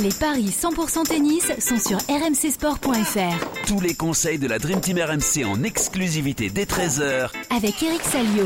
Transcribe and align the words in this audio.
Les 0.00 0.10
paris 0.10 0.46
100% 0.50 1.04
tennis 1.04 1.52
sont 1.60 1.78
sur 1.78 1.98
rmcsport.fr. 2.08 3.66
Tous 3.68 3.80
les 3.80 3.94
conseils 3.94 4.40
de 4.40 4.48
la 4.48 4.58
Dream 4.58 4.80
Team 4.80 4.98
RMC 4.98 5.44
en 5.44 5.62
exclusivité 5.62 6.50
dès 6.50 6.64
13h 6.64 7.30
avec 7.50 7.80
Eric 7.80 8.02
Salio. 8.02 8.44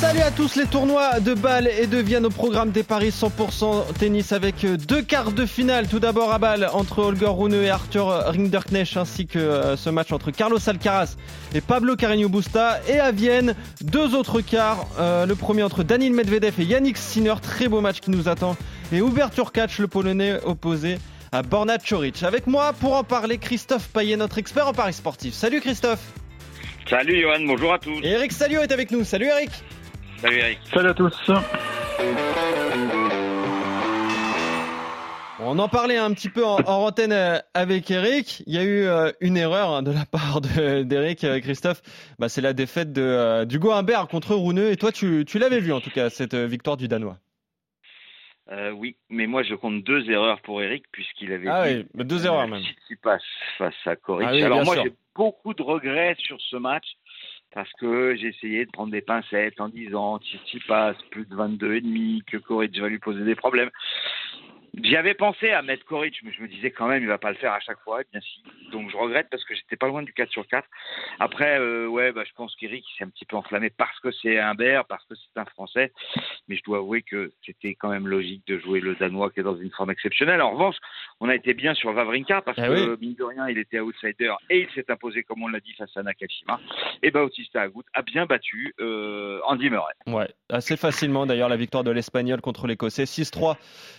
Salut 0.00 0.20
à 0.20 0.30
tous 0.30 0.56
les 0.56 0.66
tournois 0.66 1.20
de 1.20 1.32
Bâle 1.32 1.68
et 1.68 1.86
de 1.86 1.96
Vienne 1.96 2.26
au 2.26 2.30
programme 2.30 2.70
des 2.70 2.82
paris 2.82 3.08
100% 3.08 3.94
tennis 3.98 4.32
avec 4.32 4.66
deux 4.66 5.00
quarts 5.00 5.32
de 5.32 5.46
finale. 5.46 5.88
Tout 5.88 6.00
d'abord 6.00 6.32
à 6.32 6.38
Bâle 6.38 6.68
entre 6.74 6.98
Holger 6.98 7.30
Rune 7.30 7.54
et 7.54 7.70
Arthur 7.70 8.08
Rinderknecht 8.08 8.98
ainsi 8.98 9.26
que 9.26 9.38
euh, 9.38 9.74
ce 9.74 9.88
match 9.88 10.12
entre 10.12 10.32
Carlos 10.32 10.58
Alcaraz 10.66 11.16
et 11.54 11.62
Pablo 11.62 11.96
Carreño 11.96 12.28
Busta. 12.28 12.78
Et 12.88 13.00
à 13.00 13.10
Vienne, 13.10 13.54
deux 13.80 14.14
autres 14.14 14.42
quarts. 14.42 14.86
Euh, 14.98 15.24
le 15.24 15.34
premier 15.34 15.62
entre 15.62 15.82
Daniel 15.82 16.12
Medvedev 16.12 16.60
et 16.60 16.64
Yannick 16.64 16.98
Sinner. 16.98 17.34
Très 17.40 17.68
beau 17.68 17.80
match 17.80 18.00
qui 18.00 18.10
nous 18.10 18.28
attend. 18.28 18.54
Et 18.92 18.98
Hubert 18.98 19.30
Turkacz, 19.30 19.78
le 19.78 19.88
polonais 19.88 20.38
opposé 20.44 20.98
à 21.32 21.40
Borna 21.40 21.78
Choric. 21.78 22.22
Avec 22.22 22.46
moi 22.46 22.74
pour 22.74 22.96
en 22.96 23.02
parler, 23.02 23.38
Christophe 23.38 23.88
Payet, 23.88 24.18
notre 24.18 24.36
expert 24.36 24.68
en 24.68 24.74
paris 24.74 24.92
sportif. 24.92 25.32
Salut 25.32 25.62
Christophe. 25.62 26.12
Salut 26.88 27.18
Johan, 27.18 27.40
bonjour 27.46 27.72
à 27.72 27.78
tous. 27.78 27.98
Et 28.02 28.10
Eric 28.10 28.30
Salio 28.30 28.60
est 28.60 28.70
avec 28.70 28.90
nous. 28.90 29.02
Salut 29.02 29.26
Eric. 29.26 29.50
Salut 30.18 30.38
Eric. 30.38 30.58
Salut 30.72 30.88
à 30.88 30.94
tous. 30.94 31.30
On 35.38 35.58
en 35.58 35.68
parlait 35.68 35.98
un 35.98 36.12
petit 36.12 36.30
peu 36.30 36.44
en, 36.44 36.56
en 36.56 36.86
antenne 36.86 37.12
euh, 37.12 37.38
avec 37.54 37.90
Eric. 37.90 38.42
Il 38.46 38.54
y 38.54 38.58
a 38.58 38.64
eu 38.64 38.86
euh, 38.86 39.12
une 39.20 39.36
erreur 39.36 39.70
hein, 39.70 39.82
de 39.82 39.92
la 39.92 40.04
part 40.06 40.40
d'Eric, 40.40 41.24
euh, 41.24 41.38
Christophe. 41.40 41.82
Bah, 42.18 42.28
c'est 42.28 42.40
la 42.40 42.52
défaite 42.52 42.92
de, 42.92 43.44
d'Hugo 43.44 43.70
Humbert 43.72 44.08
contre 44.08 44.34
Rouneux. 44.34 44.70
Et 44.70 44.76
toi, 44.76 44.90
tu, 44.90 45.24
tu 45.26 45.38
l'avais 45.38 45.60
vu 45.60 45.72
en 45.72 45.80
tout 45.80 45.90
cas, 45.90 46.10
cette 46.10 46.34
victoire 46.34 46.76
du 46.76 46.88
Danois. 46.88 47.18
Euh, 48.52 48.70
oui, 48.70 48.96
mais 49.10 49.26
moi 49.26 49.42
je 49.42 49.54
compte 49.54 49.82
deux 49.82 50.08
erreurs 50.08 50.40
pour 50.42 50.62
Eric 50.62 50.84
puisqu'il 50.92 51.32
avait 51.32 51.48
ah 51.48 51.68
dit 51.68 51.84
oui, 51.94 52.04
deux 52.04 52.26
erreurs 52.26 52.46
même. 52.46 52.62
S'il 52.86 52.96
passe 52.98 53.22
face 53.58 53.74
à 53.86 53.96
Coric. 53.96 54.28
Ah 54.30 54.32
oui, 54.32 54.42
Alors 54.44 54.64
moi 54.64 54.76
j'ai 54.84 54.92
beaucoup 55.16 55.52
de 55.52 55.62
regrets 55.62 56.14
sur 56.20 56.40
ce 56.40 56.56
match 56.56 56.86
parce 57.56 57.72
que 57.80 58.14
j'ai 58.16 58.28
essayé 58.28 58.66
de 58.66 58.70
prendre 58.70 58.92
des 58.92 59.00
pincettes 59.00 59.58
en 59.62 59.70
disant 59.70 60.20
s'il 60.44 60.62
passe 60.64 60.98
plus 61.10 61.24
de 61.24 61.34
22 61.34 61.76
et 61.76 61.80
demi 61.80 62.22
que 62.26 62.36
Coric 62.36 62.78
va 62.78 62.88
lui 62.90 62.98
poser 62.98 63.24
des 63.24 63.34
problèmes. 63.34 63.70
J'y 64.82 64.94
avais 64.96 65.14
pensé 65.14 65.50
à 65.50 65.62
mettre 65.62 65.84
Coric, 65.86 66.20
mais 66.22 66.32
je 66.32 66.42
me 66.42 66.48
disais 66.48 66.70
quand 66.70 66.86
même, 66.86 67.02
il 67.02 67.08
va 67.08 67.16
pas 67.18 67.30
le 67.30 67.36
faire 67.36 67.52
à 67.52 67.60
chaque 67.60 67.80
fois. 67.80 68.02
Et 68.02 68.04
bien 68.12 68.20
si. 68.20 68.42
Donc 68.72 68.90
je 68.90 68.96
regrette 68.96 69.28
parce 69.30 69.42
que 69.44 69.54
j'étais 69.54 69.76
pas 69.76 69.86
loin 69.88 70.02
du 70.02 70.12
4 70.12 70.30
sur 70.30 70.46
4. 70.46 70.68
Après, 71.18 71.58
euh, 71.58 71.86
ouais, 71.86 72.12
bah, 72.12 72.24
je 72.26 72.32
pense 72.34 72.54
qu'Eric 72.56 72.84
s'est 72.98 73.04
un 73.04 73.08
petit 73.08 73.24
peu 73.24 73.36
enflammé 73.36 73.70
parce 73.70 73.98
que 74.00 74.10
c'est 74.22 74.38
un 74.38 74.54
Ber, 74.54 74.84
parce 74.86 75.04
que 75.06 75.14
c'est 75.14 75.40
un 75.40 75.46
Français. 75.46 75.92
Mais 76.48 76.56
je 76.56 76.62
dois 76.64 76.78
avouer 76.78 77.02
que 77.02 77.32
c'était 77.44 77.74
quand 77.74 77.88
même 77.88 78.06
logique 78.06 78.46
de 78.46 78.58
jouer 78.58 78.80
le 78.80 78.94
Danois 78.96 79.30
qui 79.30 79.40
est 79.40 79.44
dans 79.44 79.56
une 79.56 79.70
forme 79.70 79.90
exceptionnelle. 79.90 80.42
En 80.42 80.50
revanche, 80.50 80.76
on 81.20 81.28
a 81.30 81.34
été 81.34 81.54
bien 81.54 81.72
sur 81.74 81.92
Vavrinka 81.92 82.42
parce 82.42 82.58
Ah 82.58 82.68
que, 82.68 82.90
oui. 82.92 82.96
mine 83.00 83.14
de 83.14 83.24
rien, 83.24 83.48
il 83.48 83.58
était 83.58 83.80
outsider 83.80 84.34
et 84.50 84.60
il 84.62 84.70
s'est 84.74 84.90
imposé, 84.90 85.22
comme 85.22 85.42
on 85.42 85.48
l'a 85.48 85.60
dit, 85.60 85.72
face 85.72 85.96
à 85.96 86.02
Nakashima. 86.02 86.60
Et 87.02 87.10
Bautista 87.10 87.62
Agut 87.62 87.82
a 87.94 88.02
bien 88.02 88.26
battu 88.26 88.74
euh, 88.80 89.40
Andy 89.44 89.70
Murray. 89.70 89.94
Ouais, 90.06 90.28
assez 90.50 90.76
facilement 90.76 91.24
d'ailleurs 91.24 91.48
la 91.48 91.56
victoire 91.56 91.82
de 91.84 91.90
l'Espagnol 91.90 92.40
contre 92.42 92.66
l'Écossais 92.66 93.04
6-3, 93.04 93.56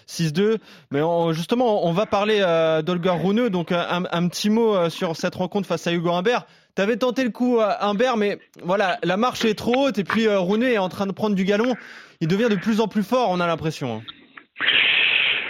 6-2. 0.07 0.57
Mais 0.91 1.01
justement, 1.31 1.85
on 1.85 1.91
va 1.91 2.05
parler 2.05 2.39
euh, 2.41 2.81
d'Olga. 2.81 3.15
Donc 3.49 3.71
un, 3.71 4.03
un 4.11 4.27
petit 4.27 4.49
mot 4.49 4.75
euh, 4.75 4.89
sur 4.89 5.15
cette 5.15 5.35
rencontre 5.35 5.67
face 5.67 5.87
à 5.87 5.93
Hugo 5.93 6.11
Humbert. 6.11 6.45
T'avais 6.75 6.97
tenté 6.97 7.23
le 7.23 7.31
coup 7.31 7.59
à 7.59 7.85
Humbert, 7.85 8.17
mais 8.17 8.37
voilà, 8.63 8.97
la 9.03 9.17
marche 9.17 9.43
est 9.45 9.55
trop 9.55 9.87
haute 9.87 9.97
et 9.97 10.03
puis 10.03 10.27
euh, 10.27 10.39
est 10.61 10.77
en 10.77 10.89
train 10.89 11.07
de 11.07 11.11
prendre 11.11 11.35
du 11.35 11.43
galon. 11.43 11.73
Il 12.21 12.27
devient 12.27 12.49
de 12.49 12.55
plus 12.55 12.81
en 12.81 12.87
plus 12.87 13.03
fort, 13.03 13.29
on 13.31 13.39
a 13.39 13.47
l'impression. 13.47 13.97
hein. 13.97 14.01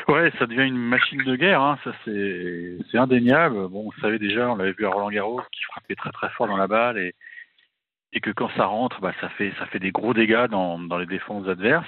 Ouais, 0.08 0.32
ça 0.40 0.46
devient 0.46 0.64
une 0.64 0.78
machine 0.78 1.22
de 1.26 1.36
guerre, 1.36 1.62
hein. 1.62 1.78
ça 1.84 1.92
c'est 2.06 2.98
indéniable. 2.98 3.68
Bon, 3.68 3.90
on 3.90 4.02
savait 4.02 4.20
déjà, 4.20 4.50
on 4.50 4.56
l'avait 4.56 4.72
vu 4.72 4.86
à 4.86 4.90
Roland 4.90 5.10
Garros, 5.10 5.42
qui 5.52 5.64
frappait 5.64 5.96
très 5.96 6.12
très 6.12 6.30
fort 6.30 6.48
dans 6.48 6.56
la 6.56 6.68
balle 6.68 6.98
et 6.98 7.14
que 8.22 8.32
quand 8.32 8.50
ça 8.56 8.66
rentre, 8.66 9.02
bah 9.02 9.12
ça 9.20 9.30
fait 9.30 9.80
des 9.80 9.92
gros 9.92 10.14
dégâts 10.14 10.48
dans 10.48 10.98
les 10.98 11.06
défenses 11.06 11.48
adverses. 11.48 11.86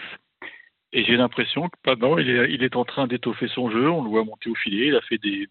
Et 0.92 1.04
j'ai 1.04 1.18
l'impression 1.18 1.70
que 1.70 2.22
il 2.22 2.30
est 2.30 2.54
il 2.54 2.64
est 2.64 2.76
en 2.76 2.86
train 2.86 3.08
d'étoffer 3.08 3.48
son 3.48 3.70
jeu. 3.70 3.90
On 3.90 4.04
le 4.04 4.10
voit 4.10 4.24
monter 4.24 4.50
au 4.50 4.56
filet. 4.56 4.88
Il 4.88 4.96
a 4.96 5.02
fait 5.02 5.18
des 5.18 5.48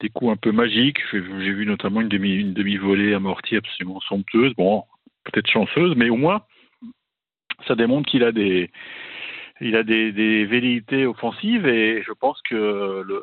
des 0.00 0.08
coups 0.10 0.32
un 0.32 0.36
peu 0.36 0.52
magiques. 0.52 1.00
J'ai 1.12 1.20
vu 1.20 1.66
notamment 1.66 2.00
une 2.00 2.08
demi 2.08 2.34
une 2.34 2.52
demi 2.52 2.76
volée 2.76 3.14
amortie 3.14 3.56
absolument 3.56 4.00
somptueuse. 4.00 4.54
Bon, 4.54 4.84
peut-être 5.24 5.48
chanceuse, 5.50 5.94
mais 5.96 6.10
au 6.10 6.16
moins 6.16 6.42
ça 7.66 7.74
démontre 7.74 8.10
qu'il 8.10 8.24
a 8.24 8.32
des 8.32 8.70
il 9.60 9.76
a 9.76 9.82
des, 9.82 10.12
des 10.12 10.44
velléités 10.44 11.06
offensives 11.06 11.66
et 11.66 12.02
je 12.02 12.12
pense 12.12 12.40
que 12.42 13.02
le, 13.06 13.22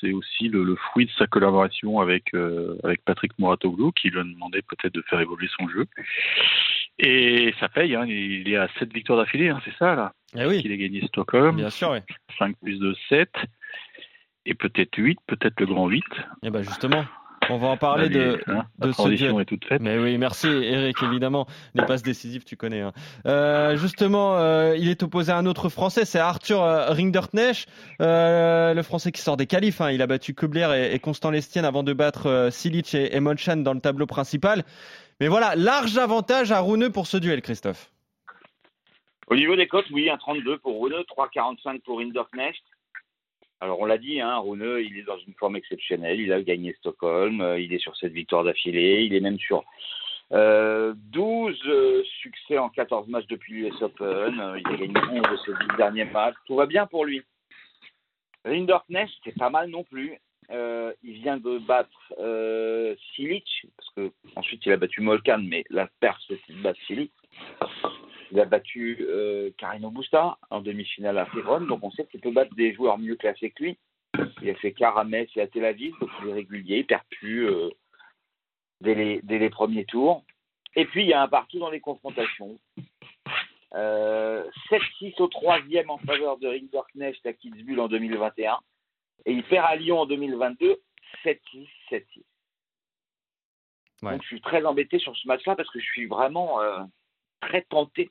c'est 0.00 0.12
aussi 0.12 0.48
le, 0.48 0.64
le 0.64 0.76
fruit 0.76 1.06
de 1.06 1.10
sa 1.12 1.26
collaboration 1.26 2.00
avec 2.00 2.34
euh, 2.34 2.76
avec 2.84 3.04
Patrick 3.04 3.32
Mouratoglou 3.38 3.92
qui 3.92 4.08
lui 4.08 4.18
a 4.18 4.24
demandé 4.24 4.62
peut-être 4.62 4.94
de 4.94 5.02
faire 5.02 5.20
évoluer 5.20 5.48
son 5.58 5.68
jeu 5.68 5.86
et 6.98 7.54
ça 7.60 7.68
paye 7.68 7.94
hein, 7.94 8.04
il 8.06 8.48
est 8.48 8.56
à 8.56 8.68
7 8.78 8.92
victoires 8.92 9.18
d'affilée 9.18 9.48
hein, 9.48 9.60
c'est 9.64 9.74
ça 9.76 9.94
là. 9.94 10.12
Eh 10.34 10.46
oui, 10.46 10.62
il 10.64 10.72
a 10.72 10.76
gagné 10.76 11.06
Stockholm. 11.08 11.56
Bien 11.56 11.70
sûr. 11.70 11.90
oui. 11.90 11.98
5 12.38 12.56
plus 12.62 12.78
de 12.78 12.94
7 13.08 13.28
et 14.46 14.54
peut-être 14.54 14.96
8 14.96 15.18
peut-être 15.26 15.60
le 15.60 15.66
grand 15.66 15.88
8 15.88 16.04
Et 16.42 16.50
ben 16.50 16.62
justement, 16.62 17.04
on 17.50 17.58
va 17.58 17.68
en 17.68 17.76
parler 17.76 18.08
de, 18.08 18.40
hein, 18.46 18.64
de 18.78 18.86
la 18.86 18.92
ce 18.92 18.98
transition 18.98 19.26
duel. 19.32 19.40
est 19.42 19.44
toute 19.44 19.64
faite 19.64 19.80
Mais 19.82 19.98
oui, 19.98 20.16
merci 20.18 20.48
Eric, 20.48 21.02
évidemment. 21.02 21.46
Les 21.74 21.84
passes 21.84 22.02
décisives, 22.02 22.44
tu 22.44 22.56
connais. 22.56 22.80
hein. 22.80 22.92
Euh, 23.26 23.76
justement, 23.76 24.36
euh, 24.38 24.76
il 24.76 24.88
est 24.88 25.02
opposé 25.02 25.32
à 25.32 25.36
un 25.36 25.46
autre 25.46 25.68
Français, 25.68 26.04
c'est 26.04 26.18
Arthur 26.18 26.62
euh, 26.62 26.90
Rinderknecht, 26.90 27.68
euh, 28.00 28.74
le 28.74 28.82
Français 28.82 29.12
qui 29.12 29.20
sort 29.20 29.36
des 29.36 29.46
qualifs. 29.46 29.80
hein. 29.80 29.90
Il 29.90 30.02
a 30.02 30.06
battu 30.06 30.34
Kubler 30.34 30.68
et, 30.74 30.94
et 30.94 30.98
Constant 30.98 31.30
Lestienne 31.30 31.64
avant 31.64 31.82
de 31.82 31.92
battre 31.92 32.26
euh, 32.28 32.50
Silic 32.50 32.94
et, 32.94 33.16
et 33.16 33.20
dans 33.20 33.74
le 33.74 33.80
tableau 33.80 34.06
principal. 34.06 34.64
Mais 35.20 35.28
voilà, 35.28 35.54
large 35.56 35.98
avantage 35.98 36.52
à 36.52 36.60
Rouneux 36.60 36.90
pour 36.90 37.06
ce 37.06 37.16
duel, 37.16 37.42
Christophe. 37.42 37.90
Au 39.28 39.36
niveau 39.36 39.56
des 39.56 39.66
cotes, 39.68 39.88
oui, 39.92 40.10
un 40.10 40.16
32 40.18 40.58
pour 40.58 40.82
Rune, 40.82 40.94
3,45 41.16 41.80
pour 41.82 42.00
Hinderknecht. 42.00 42.62
Alors 43.62 43.78
on 43.78 43.84
l'a 43.84 43.96
dit, 43.96 44.20
hein, 44.20 44.38
Rune, 44.40 44.84
il 44.84 44.98
est 44.98 45.04
dans 45.04 45.18
une 45.18 45.34
forme 45.34 45.54
exceptionnelle. 45.54 46.18
Il 46.18 46.32
a 46.32 46.42
gagné 46.42 46.74
Stockholm, 46.80 47.40
euh, 47.40 47.60
il 47.60 47.72
est 47.72 47.78
sur 47.78 47.96
cette 47.96 48.12
victoire 48.12 48.42
d'affilée, 48.42 49.04
il 49.04 49.14
est 49.14 49.20
même 49.20 49.38
sur 49.38 49.62
euh, 50.32 50.94
12 50.96 51.56
euh, 51.66 52.02
succès 52.22 52.58
en 52.58 52.70
14 52.70 53.06
matchs 53.06 53.28
depuis 53.28 53.62
l'US 53.62 53.80
Open. 53.80 54.40
Euh, 54.40 54.58
il 54.58 54.66
a 54.66 54.76
gagné 54.76 55.20
11 55.20 55.30
de 55.30 55.36
ses 55.46 55.52
10 55.52 55.76
derniers 55.76 56.06
matchs. 56.06 56.34
Tout 56.46 56.56
va 56.56 56.66
bien 56.66 56.88
pour 56.88 57.04
lui. 57.04 57.22
Rinderknecht, 58.44 59.12
c'est 59.22 59.38
pas 59.38 59.50
mal 59.50 59.70
non 59.70 59.84
plus. 59.84 60.18
Il 60.50 61.14
vient 61.22 61.36
de 61.36 61.58
battre 61.58 62.12
Silic, 63.14 63.46
parce 63.76 63.90
que 63.96 64.12
ensuite 64.34 64.66
il 64.66 64.72
a 64.72 64.76
battu 64.76 65.00
Molkan, 65.00 65.38
mais 65.38 65.64
la 65.70 65.88
perte 66.00 66.20
c'était 66.26 66.52
de 66.52 66.62
battre 66.62 66.80
Silic. 66.86 67.12
Il 68.32 68.40
a 68.40 68.46
battu 68.46 68.96
euh, 69.02 69.50
Carino 69.58 69.90
Busta 69.90 70.38
en 70.48 70.62
demi-finale 70.62 71.18
à 71.18 71.26
Féron, 71.26 71.60
donc 71.60 71.80
on 71.82 71.90
sait 71.90 72.06
qu'il 72.06 72.20
peut 72.20 72.32
battre 72.32 72.54
des 72.54 72.72
joueurs 72.72 72.96
mieux 72.96 73.14
classés 73.14 73.50
que 73.50 73.62
lui. 73.62 73.78
Il 74.40 74.48
a 74.48 74.54
fait 74.54 74.72
quart 74.72 74.96
à 74.96 75.04
Metz 75.04 75.28
et 75.36 75.42
à 75.42 75.46
Tel 75.46 75.66
Aviv, 75.66 75.92
donc 76.00 76.08
il 76.22 76.30
est 76.30 76.32
régulier, 76.32 76.78
il 76.78 76.86
perd 76.86 77.02
plus 77.10 77.46
euh, 77.46 77.68
dès, 78.80 78.94
les, 78.94 79.20
dès 79.22 79.38
les 79.38 79.50
premiers 79.50 79.84
tours. 79.84 80.24
Et 80.74 80.86
puis 80.86 81.02
il 81.02 81.08
y 81.08 81.12
a 81.12 81.20
un 81.20 81.28
partout 81.28 81.58
dans 81.58 81.68
les 81.68 81.80
confrontations. 81.80 82.58
Euh, 83.74 84.48
7-6 84.70 85.20
au 85.20 85.28
troisième 85.28 85.90
en 85.90 85.98
faveur 85.98 86.38
de 86.38 86.48
Rinderknecht 86.48 87.26
à 87.26 87.34
Kitzbühel 87.34 87.80
en 87.80 87.88
2021. 87.88 88.58
Et 89.26 89.32
il 89.32 89.44
perd 89.44 89.66
à 89.66 89.76
Lyon 89.76 90.00
en 90.00 90.06
2022, 90.06 90.80
7-6, 91.22 91.68
7-6. 91.90 92.22
Ouais. 94.02 94.12
Donc 94.12 94.22
je 94.22 94.26
suis 94.26 94.40
très 94.40 94.64
embêté 94.64 94.98
sur 94.98 95.14
ce 95.16 95.28
match-là 95.28 95.54
parce 95.54 95.70
que 95.70 95.80
je 95.80 95.84
suis 95.84 96.06
vraiment 96.06 96.62
euh, 96.62 96.82
très 97.42 97.62
tenté 97.62 98.10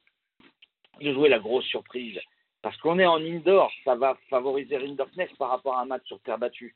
de 1.02 1.14
jouer 1.14 1.30
la 1.30 1.40
grosse 1.40 1.66
surprise. 1.66 2.20
Parce 2.62 2.78
qu'on 2.78 3.00
est 3.00 3.06
en 3.06 3.22
indoor, 3.22 3.72
ça 3.84 3.96
va 3.96 4.18
favoriser 4.30 4.78
Rinderknecht 4.78 5.36
par 5.38 5.50
rapport 5.50 5.78
à 5.78 5.82
un 5.82 5.86
match 5.86 6.06
sur 6.06 6.20
terre 6.22 6.38
battue. 6.38 6.76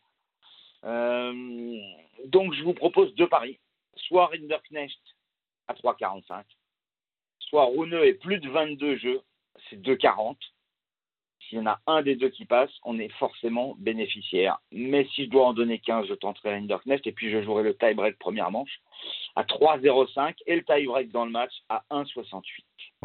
Euh, 0.84 1.80
donc 2.26 2.54
je 2.54 2.64
vous 2.64 2.74
propose 2.74 3.14
deux 3.16 3.28
paris. 3.28 3.60
Soit 3.96 4.28
Rinderknecht 4.28 5.00
à 5.68 5.74
3,45, 5.74 6.44
soit 7.40 7.66
Runeux 7.66 8.06
et 8.06 8.14
plus 8.14 8.40
de 8.40 8.50
22 8.50 8.98
jeux, 8.98 9.22
c'est 9.70 9.82
2,40. 9.82 10.36
S'il 11.42 11.60
y 11.60 11.62
en 11.62 11.68
a 11.68 11.80
un 11.86 12.02
des 12.02 12.16
deux 12.16 12.30
qui 12.30 12.46
passe, 12.46 12.72
on 12.84 12.98
est 12.98 13.12
forcément 13.20 13.76
bénéficiaire. 13.78 14.60
Mais 14.72 15.06
si 15.14 15.26
je 15.26 15.30
dois 15.30 15.48
en 15.48 15.54
donner 15.54 15.78
15, 15.80 16.08
je 16.08 16.16
tenterai 16.16 16.56
Rinderknecht 16.56 17.06
et 17.06 17.12
puis 17.12 17.30
je 17.30 17.44
jouerai 17.44 17.64
le 17.64 17.78
tie-break 17.78 18.18
première 18.18 18.50
manche 18.50 18.82
à 19.36 19.44
3,05 19.44 20.36
et 20.48 20.56
le 20.56 20.64
tie-break 20.64 21.12
dans 21.12 21.26
le 21.26 21.32
match 21.32 21.54
à 21.70 21.84
1,68. 21.92 22.42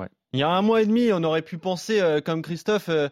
Ouais. 0.01 0.09
Il 0.33 0.41
y 0.41 0.43
a 0.43 0.49
un 0.49 0.63
mois 0.63 0.81
et 0.81 0.87
demi, 0.87 1.13
on 1.13 1.23
aurait 1.25 1.43
pu 1.43 1.59
penser, 1.59 2.01
euh, 2.01 2.21
comme 2.21 2.41
Christophe, 2.41 2.89
euh, 2.89 3.09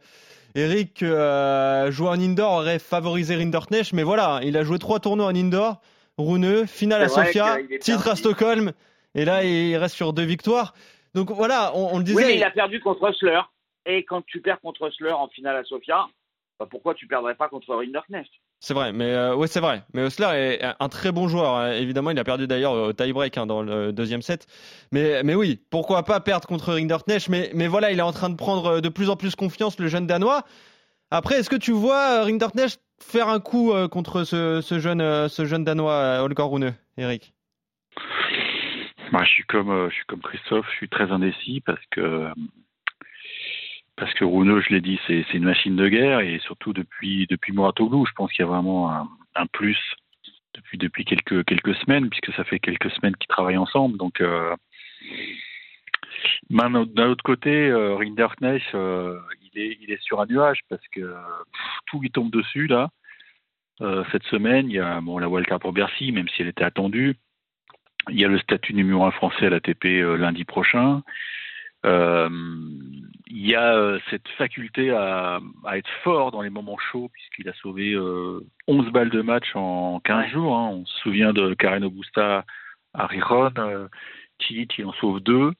Eric, 0.55 0.95
que 0.95 1.05
euh, 1.05 1.91
jouer 1.91 2.09
en 2.09 2.21
indoor 2.21 2.53
aurait 2.61 2.79
favorisé 2.79 3.37
Rinderknecht. 3.37 3.93
Mais 3.93 4.03
voilà, 4.03 4.41
il 4.43 4.57
a 4.57 4.65
joué 4.65 4.79
trois 4.79 4.99
tournois 4.99 5.27
en 5.27 5.35
indoor. 5.35 5.81
Rouneux, 6.17 6.67
finale 6.67 7.03
à 7.03 7.09
Sofia, 7.09 7.59
titre 7.81 8.09
à. 8.09 8.17
Stockholm. 8.17 8.73
Et 9.15 9.25
là, 9.25 9.45
il 9.45 9.77
reste 9.77 9.95
sur 9.95 10.13
deux 10.13 10.25
victoires. 10.25 10.75
Donc 11.15 11.31
voilà, 11.31 11.73
on, 11.75 11.95
on 11.95 11.99
le 11.99 12.05
disait. 12.05 12.17
Oui, 12.17 12.25
mais 12.27 12.37
il 12.37 12.45
a 12.45 12.51
perdu 12.51 12.81
contre 12.81 13.03
Osler. 13.03 13.41
Et 13.87 14.05
quand 14.05 14.23
tu 14.27 14.41
perds 14.41 14.61
contre 14.61 14.83
Osler 14.83 15.13
en 15.13 15.29
finale 15.29 15.57
à 15.57 15.65
Sofia, 15.65 16.07
bah, 16.59 16.67
pourquoi 16.69 16.95
tu 16.95 17.07
perdrais 17.07 17.35
pas 17.35 17.49
contre 17.49 17.75
Rinderknecht? 17.75 18.31
C'est 18.61 18.75
vrai, 18.75 18.93
mais 18.93 19.05
euh, 19.05 19.37
ouais, 19.37 19.47
c'est 19.47 19.61
vrai. 19.61 19.85
Mais 19.95 20.03
Osler 20.03 20.59
est 20.61 20.65
un 20.81 20.89
très 20.89 21.13
bon 21.13 21.29
joueur. 21.29 21.55
hein. 21.55 21.73
Évidemment, 21.73 22.11
il 22.11 22.19
a 22.19 22.25
perdu 22.25 22.49
d'ailleurs 22.49 22.73
au 22.73 22.93
tie-break 22.93 23.39
hein, 23.39 23.47
dans 23.47 23.63
le 23.63 23.93
deuxième 23.93 24.21
set. 24.21 24.47
Mais, 24.91 25.23
mais 25.23 25.37
oui, 25.37 25.61
pourquoi 25.71 26.03
pas 26.03 26.19
perdre 26.19 26.49
contre 26.49 26.73
Rinderknecht? 26.75 27.29
Mais, 27.29 27.51
mais 27.55 27.69
voilà, 27.69 27.93
il 27.93 27.99
est 28.01 28.03
en 28.03 28.13
train 28.13 28.31
de 28.31 28.35
prendre 28.35 28.81
de 28.81 28.89
plus 28.89 29.11
en 29.11 29.17
plus 29.17 29.37
confiance, 29.37 29.79
le 29.79 29.87
jeune 29.87 30.09
Danois. 30.09 30.43
Après, 31.13 31.37
est-ce 31.37 31.49
que 31.49 31.57
tu 31.57 31.71
vois 31.71 32.19
euh, 32.19 32.25
Rinderknecht 32.25 32.81
faire 33.01 33.29
un 33.29 33.39
coup 33.39 33.73
euh, 33.73 33.87
contre 33.87 34.25
ce, 34.25 34.61
ce 34.61 34.81
jeune, 34.81 35.01
euh, 35.01 35.29
ce 35.29 35.45
jeune 35.45 35.63
Danois, 35.65 35.93
euh, 35.93 36.21
Holger 36.23 36.43
Rune, 36.43 36.75
Eric? 36.97 37.33
Bah, 39.13 39.23
je 39.25 39.31
suis 39.31 39.45
comme 39.45 39.71
euh, 39.71 39.89
je 39.89 39.95
suis 39.95 40.05
comme 40.07 40.21
Christophe, 40.21 40.67
je 40.73 40.77
suis 40.77 40.89
très 40.89 41.11
indécis 41.13 41.63
parce 41.65 41.81
que 41.93 42.27
parce 43.99 44.15
que 44.15 44.25
Rune, 44.25 44.61
je 44.61 44.71
l'ai 44.71 44.81
dit, 44.81 44.99
c'est 45.07 45.35
une 45.35 45.45
machine 45.45 45.77
de 45.77 45.89
guerre 45.89 46.21
et 46.21 46.39
surtout 46.41 46.73
depuis 46.73 47.27
depuis 47.29 47.53
Mouratoglou, 47.53 48.07
je 48.07 48.13
pense 48.13 48.33
qu'il 48.33 48.45
y 48.45 48.49
a 48.49 48.51
vraiment 48.51 48.91
un, 49.35 49.47
plus 49.47 49.79
depuis 50.55 50.79
depuis 50.79 51.05
quelques 51.05 51.45
quelques 51.45 51.75
semaines 51.77 52.09
puisque 52.09 52.33
ça 52.35 52.45
fait 52.45 52.61
quelques 52.61 52.91
semaines 52.93 53.17
qu'ils 53.17 53.29
travaillent 53.29 53.57
ensemble. 53.57 53.99
Donc 53.99 54.21
euh, 54.21 54.55
d'un 56.51 57.09
autre 57.09 57.25
côté, 57.25 57.69
euh, 57.69 57.97
Rinderknecht, 57.97 58.75
euh, 58.75 59.19
il 59.43 59.61
est 59.61 59.79
il 59.81 59.91
est 59.91 60.03
sur 60.03 60.21
un 60.21 60.27
nuage 60.27 60.61
parce 60.69 60.87
que 60.89 61.15
tout 61.87 62.01
lui 62.01 62.11
tombe 62.11 62.31
dessus 62.31 62.67
là. 62.67 62.91
Euh, 63.81 64.05
cette 64.11 64.25
semaine, 64.25 64.69
il 64.69 64.75
y 64.75 64.81
a 64.81 65.01
bon 65.01 65.19
la 65.19 65.29
wildcard 65.29 65.61
pour 65.61 65.73
Bercy, 65.73 66.11
même 66.13 66.29
si 66.29 66.43
elle 66.43 66.49
était 66.49 66.65
attendue. 66.65 67.17
Il 68.11 68.19
y 68.19 68.25
a 68.25 68.29
le 68.29 68.39
statut 68.39 68.75
numéro 68.75 69.05
un 69.05 69.11
français 69.11 69.47
à 69.47 69.51
l'ATP 69.51 69.85
lundi 70.17 70.45
prochain. 70.45 71.03
Euh, 71.87 72.29
il 73.31 73.47
y 73.47 73.55
a 73.55 73.75
euh, 73.77 73.99
cette 74.11 74.27
faculté 74.37 74.91
à, 74.91 75.39
à 75.65 75.79
être 75.79 75.91
fort 76.03 76.31
dans 76.33 76.43
les 76.43 76.51
moments 76.51 76.79
chauds, 76.79 77.09
puisqu'il 77.13 77.49
a 77.49 77.53
sauvé 77.55 77.93
euh, 77.95 78.41
11 78.67 78.91
balles 78.91 79.11
de 79.11 79.23
match 79.23 79.55
en 79.55 80.01
15 80.01 80.25
Ouais. 80.25 80.31
jours. 80.31 80.57
hein. 80.57 80.69
On 80.73 80.87
se 80.87 80.99
souvient 81.01 81.33
de 81.33 81.55
Carreno 81.55 81.91
Busta 81.91 82.45
à 82.95 83.07
Rijon. 83.07 83.51
Euh, 83.59 83.89
Chilit, 84.41 84.69
il 84.79 84.87
en 84.87 84.93
sauve 84.95 85.21
deux. 85.21 85.53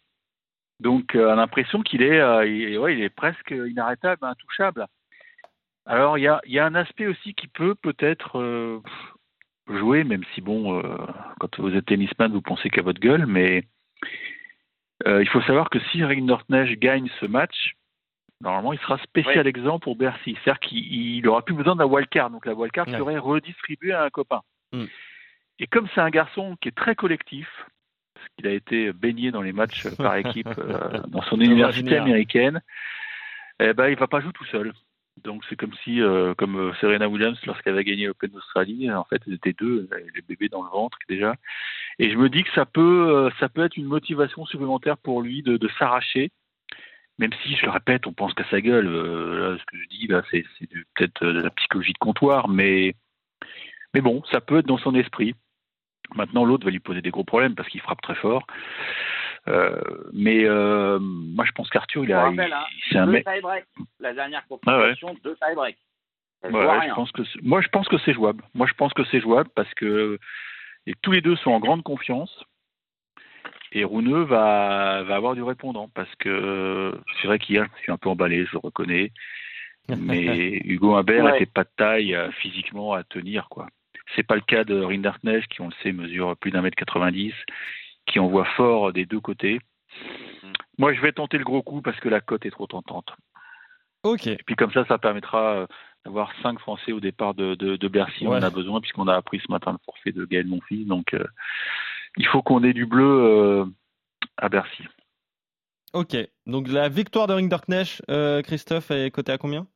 Donc, 0.81 1.15
euh, 1.15 1.29
on 1.29 1.33
a 1.33 1.37
l'impression 1.37 1.83
qu'il 1.83 2.03
est, 2.03 2.21
euh, 2.21 2.47
il, 2.47 2.63
est- 2.75 2.79
ouais, 2.79 2.95
il 2.97 3.03
est 3.03 3.11
presque 3.11 3.51
inarrêtable, 3.51 4.25
intouchable. 4.25 4.87
Alors, 5.87 6.19
il 6.19 6.23
y 6.23 6.29
a, 6.29 6.41
il 6.47 6.53
y 6.53 6.59
a 6.59 6.67
un 6.67 6.75
aspect 6.75 7.07
aussi 7.07 7.35
qui 7.35 7.49
peut 7.49 7.75
peut-être 7.75 8.39
euh, 8.39 8.81
jouer, 9.69 10.05
même 10.05 10.23
si, 10.35 10.41
bon, 10.41 10.79
euh, 10.79 10.97
quand 11.41 11.59
vous 11.61 11.75
êtes 11.75 11.87
tennisman, 11.87 12.33
vous 12.33 12.43
pensez 12.43 12.71
qu'à 12.71 12.83
votre 12.83 13.01
gueule, 13.01 13.27
mais 13.27 13.65
euh, 15.07 15.23
il 15.23 15.29
faut 15.29 15.43
savoir 15.43 15.71
que 15.71 15.79
si 15.91 16.05
Rinderknecht 16.05 16.79
gagne 16.79 17.09
ce 17.21 17.27
match, 17.27 17.75
normalement, 18.41 18.73
il 18.73 18.79
sera 18.81 18.99
spécial 18.99 19.47
exempt 19.47 19.79
pour 19.79 19.97
Bercy. 19.97 20.37
C'est-à-dire 20.43 20.61
qu'il 20.61 20.79
il 20.79 21.29
aura 21.29 21.43
plus 21.43 21.55
besoin 21.55 21.77
d'un 21.77 21.85
wildcard. 21.85 22.31
Donc 22.31 22.47
la 22.47 22.55
wildcard 22.55 22.89
Ouais. 22.89 22.99
serait 22.99 23.19
redistribuée 23.19 23.93
à 23.93 24.05
un 24.05 24.11
copain. 24.11 24.41
Mm. 24.73 24.85
Et 25.61 25.67
comme 25.67 25.89
c'est 25.95 26.01
un 26.01 26.11
garçon 26.11 26.57
qui 26.61 26.69
est 26.69 26.77
très 26.77 26.95
collectif, 26.95 27.49
parce 28.15 28.27
qu'il 28.37 28.47
a 28.47 28.53
été 28.53 28.93
baigné 28.93 29.31
dans 29.31 29.43
les 29.43 29.53
matchs 29.53 29.89
par 29.97 30.17
équipe 30.17 30.49
euh, 30.59 31.01
dans 31.09 31.23
son 31.23 31.41
université 31.41 31.97
américaine, 31.97 32.61
eh 33.61 33.73
ben, 33.73 33.89
il 33.89 33.97
va 33.97 34.07
pas 34.07 34.21
jouer 34.21 34.33
tout 34.33 34.45
seul. 34.47 34.73
Donc 35.25 35.45
c'est 35.49 35.57
comme 35.57 35.75
si, 35.85 36.01
euh, 36.01 36.35
comme 36.35 36.57
euh, 36.57 36.73
Serena 36.81 37.09
Williams 37.09 37.39
lorsqu'elle 37.47 37.77
a 37.77 37.85
gagné 37.85 38.07
l'Open 38.07 38.31
d'Australie, 38.31 38.91
en 38.91 39.05
fait, 39.05 39.23
ils 39.27 39.35
étaient 39.35 39.53
deux, 39.53 39.89
les 40.15 40.23
bébés 40.23 40.49
dans 40.49 40.63
le 40.63 40.71
ventre 40.71 40.99
déjà. 41.09 41.35
Et 41.99 42.11
je 42.11 42.17
me 42.17 42.29
dis 42.29 42.45
que 42.45 42.53
ça 42.55 42.65
peut, 42.65 43.09
euh, 43.11 43.31
ça 43.41 43.49
peut 43.49 43.65
être 43.65 43.77
une 43.77 43.87
motivation 43.87 44.47
supplémentaire 44.47 44.97
pour 44.99 45.21
lui 45.21 45.43
de, 45.43 45.59
s'arracher. 45.79 46.31
Même 47.19 47.33
si, 47.43 47.57
je 47.57 47.67
le 47.67 47.73
répète, 47.73 48.07
on 48.07 48.13
pense 48.13 48.33
qu'à 48.35 48.49
sa 48.49 48.61
gueule. 48.61 48.87
Euh, 48.87 49.59
ce 49.59 49.65
que 49.65 49.77
je 49.77 49.89
dis, 49.89 50.09
c'est 50.31 50.69
peut-être 50.95 51.25
euh, 51.25 51.33
de 51.33 51.41
la 51.41 51.51
psychologie 51.51 51.93
de 51.93 51.99
comptoir, 51.99 52.49
mais, 52.49 52.95
mais 53.95 54.01
bon, 54.01 54.23
ça 54.31 54.41
peut 54.41 54.59
être 54.59 54.67
dans 54.67 54.79
son 54.79 54.95
esprit. 54.95 55.35
Maintenant, 56.15 56.45
l'autre 56.45 56.65
va 56.65 56.71
lui 56.71 56.79
poser 56.79 57.03
des 57.03 57.11
gros 57.11 57.25
problèmes 57.25 57.57
parce 57.57 57.69
qu'il 57.69 57.81
frappe 57.81 58.01
très 58.01 58.15
fort. 58.15 58.47
Euh, 59.49 59.81
mais 60.13 60.45
euh, 60.45 60.99
moi, 61.01 61.45
je 61.47 61.53
pense 61.53 61.69
qu'Arthur, 61.71 62.05
il 62.05 62.13
a, 62.13 62.25
rappelle, 62.25 62.53
hein, 62.53 62.65
c'est 62.91 62.99
un 62.99 63.07
deux 63.07 63.13
mec. 63.13 63.25
tie-break. 63.27 63.65
La 64.01 64.13
dernière 64.15 64.47
confrontation, 64.47 65.17
deux 65.25 65.37
tie-break. 65.37 65.77
Joue 66.45 66.57
Ouais, 66.57 66.65
ouais, 66.67 66.79
rien. 66.79 66.91
je 66.91 66.95
pense 66.95 67.11
que 67.11 67.23
moi 67.43 67.61
je 67.61 67.69
pense 67.69 67.89
que 67.89 67.99
c'est 67.99 68.13
jouable. 68.13 68.45
Moi 68.55 68.67
je 68.69 68.75
pense 68.75 68.93
que 68.93 69.03
c'est 69.11 69.21
jouable 69.21 69.51
parce 69.57 69.73
que 69.75 70.19
et 70.87 70.95
tous 71.03 71.11
les 71.11 71.21
deux 71.21 71.35
sont 71.37 71.51
en 71.51 71.59
grande 71.59 71.83
confiance. 71.83 72.45
Et 73.73 73.83
Rouneux 73.85 74.23
va, 74.23 75.03
va 75.03 75.17
avoir 75.17 75.35
du 75.35 75.43
répondant 75.43 75.89
parce 75.95 76.15
que 76.21 76.95
c'est 77.21 77.27
vrai 77.27 77.39
qu'hier 77.41 77.65
je 77.67 77.73
me 77.73 77.79
suis 77.79 77.93
un 77.93 77.97
peu 77.99 78.09
emballé, 78.09 78.47
je 78.47 78.53
le 78.53 78.59
reconnais. 78.59 79.11
Mais 79.89 80.61
Hugo 80.65 80.95
Humbert 80.95 81.25
Ouais. 81.25 81.33
n'était 81.33 81.47
pas 81.47 81.65
de 81.65 81.71
taille 81.77 82.15
euh, 82.15 82.31
physiquement 82.33 82.93
à 82.93 83.03
tenir 83.03 83.49
quoi. 83.49 83.67
C'est 84.15 84.23
pas 84.27 84.37
le 84.37 84.41
cas 84.43 84.63
de 84.65 84.81
Rinderknecht 84.81 85.49
qui 85.49 85.61
on 85.61 85.67
le 85.69 85.75
sait 85.83 85.93
mesure 85.93 86.37
plus 86.37 86.51
d'un 86.53 86.63
mètre 86.63 86.77
90, 86.77 87.35
qui 88.09 88.19
envoie 88.19 88.47
fort 88.57 88.93
des 88.93 89.07
deux 89.07 89.21
côtés. 89.21 89.61
Mm. 90.43 90.53
Moi 90.79 90.95
je 90.95 91.01
vais 91.01 91.13
tenter 91.13 91.39
le 91.39 91.45
gros 91.45 91.63
coup 91.63 91.83
parce 91.83 91.99
que 92.01 92.09
la 92.09 92.21
cote 92.21 92.47
est 92.47 92.51
trop 92.51 92.67
tentante. 92.67 93.11
Ok. 94.03 94.27
Et 94.27 94.39
puis 94.47 94.57
comme 94.57 94.73
ça, 94.73 94.85
ça 94.87 94.99
permettra 94.99 95.55
euh, 95.55 95.67
d'avoir 96.05 96.33
cinq 96.43 96.59
Français 96.61 96.93
au 96.93 97.01
départ 97.01 97.35
de, 97.35 97.55
de, 97.55 97.77
de 97.77 97.89
Bercy. 97.89 98.27
On 98.27 98.33
en 98.33 98.43
a 98.43 98.51
besoin 98.51 98.81
puisqu'on 98.81 99.09
a 99.09 99.15
appris 99.15 99.41
ce 99.45 99.51
matin 99.51 99.73
le 99.73 99.79
forfait 99.85 100.13
de 100.13 100.25
Gaël 100.25 100.47
Monfils. 100.47 100.87
Donc 100.87 101.15
euh, 101.15 101.25
il 102.17 102.27
faut 102.27 102.43
qu'on 102.43 102.63
ait 102.65 102.73
du 102.73 102.87
bleu 102.87 103.05
euh, 103.05 103.65
à 104.37 104.49
Bercy. 104.49 104.85
Ok. 105.95 106.17
Donc 106.47 106.69
la 106.69 106.89
victoire 106.89 107.27
de 107.27 107.35
Rinderknecht, 107.35 108.03
euh, 108.11 108.43
Christophe, 108.43 108.91
est 108.91 109.11
cotée 109.11 109.33
à 109.33 109.39
combien? 109.39 109.67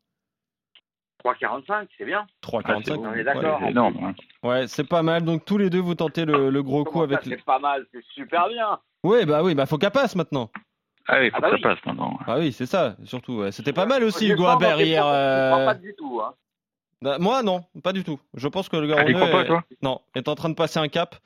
3,45, 1.24 1.86
c'est 1.98 2.04
bien. 2.04 2.26
3,45. 2.42 2.62
Ah, 2.64 2.78
c'est 2.84 2.92
On 2.92 3.14
est 3.14 3.24
d'accord. 3.24 3.62
Énorme. 3.62 3.96
hein. 4.04 4.14
Ouais, 4.42 4.66
c'est 4.68 4.86
pas 4.88 5.02
mal. 5.02 5.24
Donc 5.24 5.44
tous 5.44 5.58
les 5.58 5.70
deux, 5.70 5.80
vous 5.80 5.94
tentez 5.94 6.24
le, 6.24 6.50
le 6.50 6.62
gros 6.62 6.84
coup 6.84 6.92
Comment 6.92 7.04
avec. 7.04 7.24
le- 7.26 7.36
C'est 7.36 7.44
pas 7.44 7.58
mal, 7.58 7.84
c'est 7.92 8.04
super 8.14 8.48
bien. 8.48 8.78
Ouais, 9.04 9.24
bah 9.26 9.42
oui, 9.42 9.54
bah 9.54 9.66
faut 9.66 9.78
qu'elle 9.78 9.90
passe 9.90 10.14
maintenant. 10.16 10.50
Ah 11.08 11.18
oui, 11.20 11.30
faut 11.30 11.36
Ah 11.38 11.40
bah 11.40 11.50
que 11.50 11.54
oui. 11.56 11.62
ça 11.62 11.68
passe 11.70 11.84
maintenant. 11.86 12.18
Ah 12.26 12.38
oui, 12.38 12.52
c'est 12.52 12.66
ça, 12.66 12.96
surtout. 13.04 13.38
ouais. 13.38 13.52
C'était 13.52 13.72
pas 13.72 13.86
mal 13.86 14.04
aussi, 14.04 14.28
Hugo 14.28 14.46
Humbert 14.46 14.80
hier. 14.80 15.02
propos, 15.02 15.12
Je 15.14 15.48
crois 15.50 15.60
euh, 15.60 15.66
pas 15.66 15.74
du 15.74 15.94
tout. 15.98 16.20
Hein. 16.24 16.34
bah, 17.02 17.18
moi, 17.18 17.42
non, 17.42 17.64
pas 17.82 17.92
du 17.92 18.04
tout. 18.04 18.20
Je 18.34 18.46
pense 18.48 18.68
que 18.68 18.76
le 18.76 18.92
Ah, 18.92 18.96
pas, 19.04 19.10
est... 19.44 19.48
non, 19.82 20.00
est 20.14 20.28
en 20.28 20.34
train 20.36 20.48
de 20.48 20.54
passer 20.54 20.78
un 20.78 20.88
cap 20.88 21.16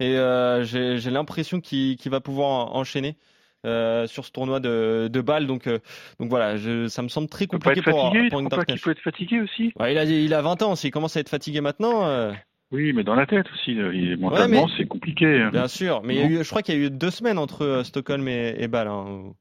et 0.00 0.16
euh, 0.16 0.62
j'ai 0.64 1.10
l'impression 1.10 1.60
qu'il 1.60 1.98
va 2.06 2.20
pouvoir 2.20 2.48
en- 2.50 2.76
enchaîner 2.76 3.16
euh, 3.64 4.06
sur 4.06 4.24
ce 4.24 4.30
tournoi 4.32 4.60
de, 4.60 5.08
de 5.12 5.20
balles. 5.20 5.46
Donc, 5.46 5.66
euh, 5.66 5.78
donc 6.20 6.30
voilà, 6.30 6.56
je, 6.56 6.88
ça 6.88 7.02
me 7.02 7.08
semble 7.08 7.28
très 7.28 7.44
Il 7.44 7.48
compliqué 7.48 7.82
pour, 7.82 8.00
fatigué. 8.02 8.28
pour 8.28 8.38
Rinderknecht. 8.40 8.82
peut 8.84 8.90
être 8.90 9.00
fatigué 9.00 9.40
aussi 9.40 9.72
Ouais, 9.78 9.92
il, 9.92 9.98
a, 9.98 10.04
il 10.04 10.34
a 10.34 10.42
20 10.42 10.62
ans, 10.62 10.74
s'il 10.76 10.90
commence 10.90 11.16
à 11.16 11.20
être 11.20 11.28
fatigué 11.28 11.60
maintenant, 11.60 12.06
euh, 12.06 12.32
Oui, 12.72 12.92
mais 12.92 13.04
dans 13.04 13.14
la 13.14 13.26
tête 13.26 13.46
aussi. 13.54 13.72
il- 13.72 14.16
Mentalement, 14.18 14.68
c'est 14.76 14.86
compliqué. 14.86 15.48
bien 15.52 15.68
sûr. 15.68 16.02
Mais 16.02 16.14
il 16.14 16.20
y 16.20 16.24
a 16.24 16.26
eu, 16.40 16.44
je 16.44 16.48
crois 16.50 16.62
qu'il 16.62 16.74
y 16.78 16.82
a 16.82 16.86
eu 16.86 16.90
deux 16.90 17.10
semaines 17.10 17.38
entre 17.38 17.82
Stockholm 17.84 18.26
et, 18.28 18.54
et 18.58 18.68
Bâle. 18.68 18.88
hein. 18.88 19.32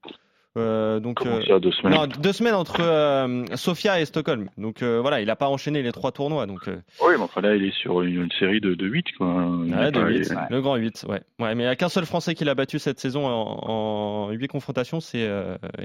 Euh, 0.56 1.00
donc, 1.00 1.18
Comment 1.18 1.38
euh, 1.38 1.42
ça, 1.48 1.60
deux 1.60 1.72
semaines 1.72 1.94
non, 1.96 2.06
deux 2.08 2.32
semaines 2.32 2.54
entre 2.54 2.78
euh, 2.82 3.44
Sofia 3.56 4.00
et 4.00 4.06
Stockholm. 4.06 4.50
Donc 4.58 4.84
voilà, 4.84 5.20
il 5.22 5.26
n'a 5.28 5.36
pas 5.36 5.48
enchaîné 5.50 5.82
les 5.82 5.92
trois 5.92 6.12
tournois. 6.12 6.46
Donc, 6.46 6.62
Oui, 6.68 7.14
mais 7.18 7.24
enfin 7.24 7.42
là, 7.42 7.56
il 7.56 7.64
est 7.66 7.74
sur 7.76 8.02
une, 8.04 8.24
une 8.24 8.32
série 8.38 8.62
de, 8.62 8.76
de 8.76 8.86
8. 8.86 9.06
Quoi. 9.18 9.28
Il 9.66 9.74
Ouais, 9.76 9.88
est 9.88 9.92
de 9.92 10.00
pas- 10.00 10.08
8, 10.08 10.16
il 10.16 10.22
est- 10.32 10.50
le 10.52 10.62
grand 10.62 10.76
8, 10.76 11.06
ouais. 11.10 11.22
ouais. 11.40 11.56
Mais 11.56 11.64
il 11.64 11.66
n'y 11.66 11.72
a 11.72 11.76
qu'un 11.76 11.90
seul 11.90 12.06
Français 12.06 12.36
qui 12.36 12.46
l'a 12.46 12.54
battu 12.56 12.78
cette 12.78 13.00
saison 13.00 13.26
en, 13.28 14.28
en 14.28 14.30
8 14.32 14.48
confrontations, 14.48 15.00
c'est, 15.00 15.28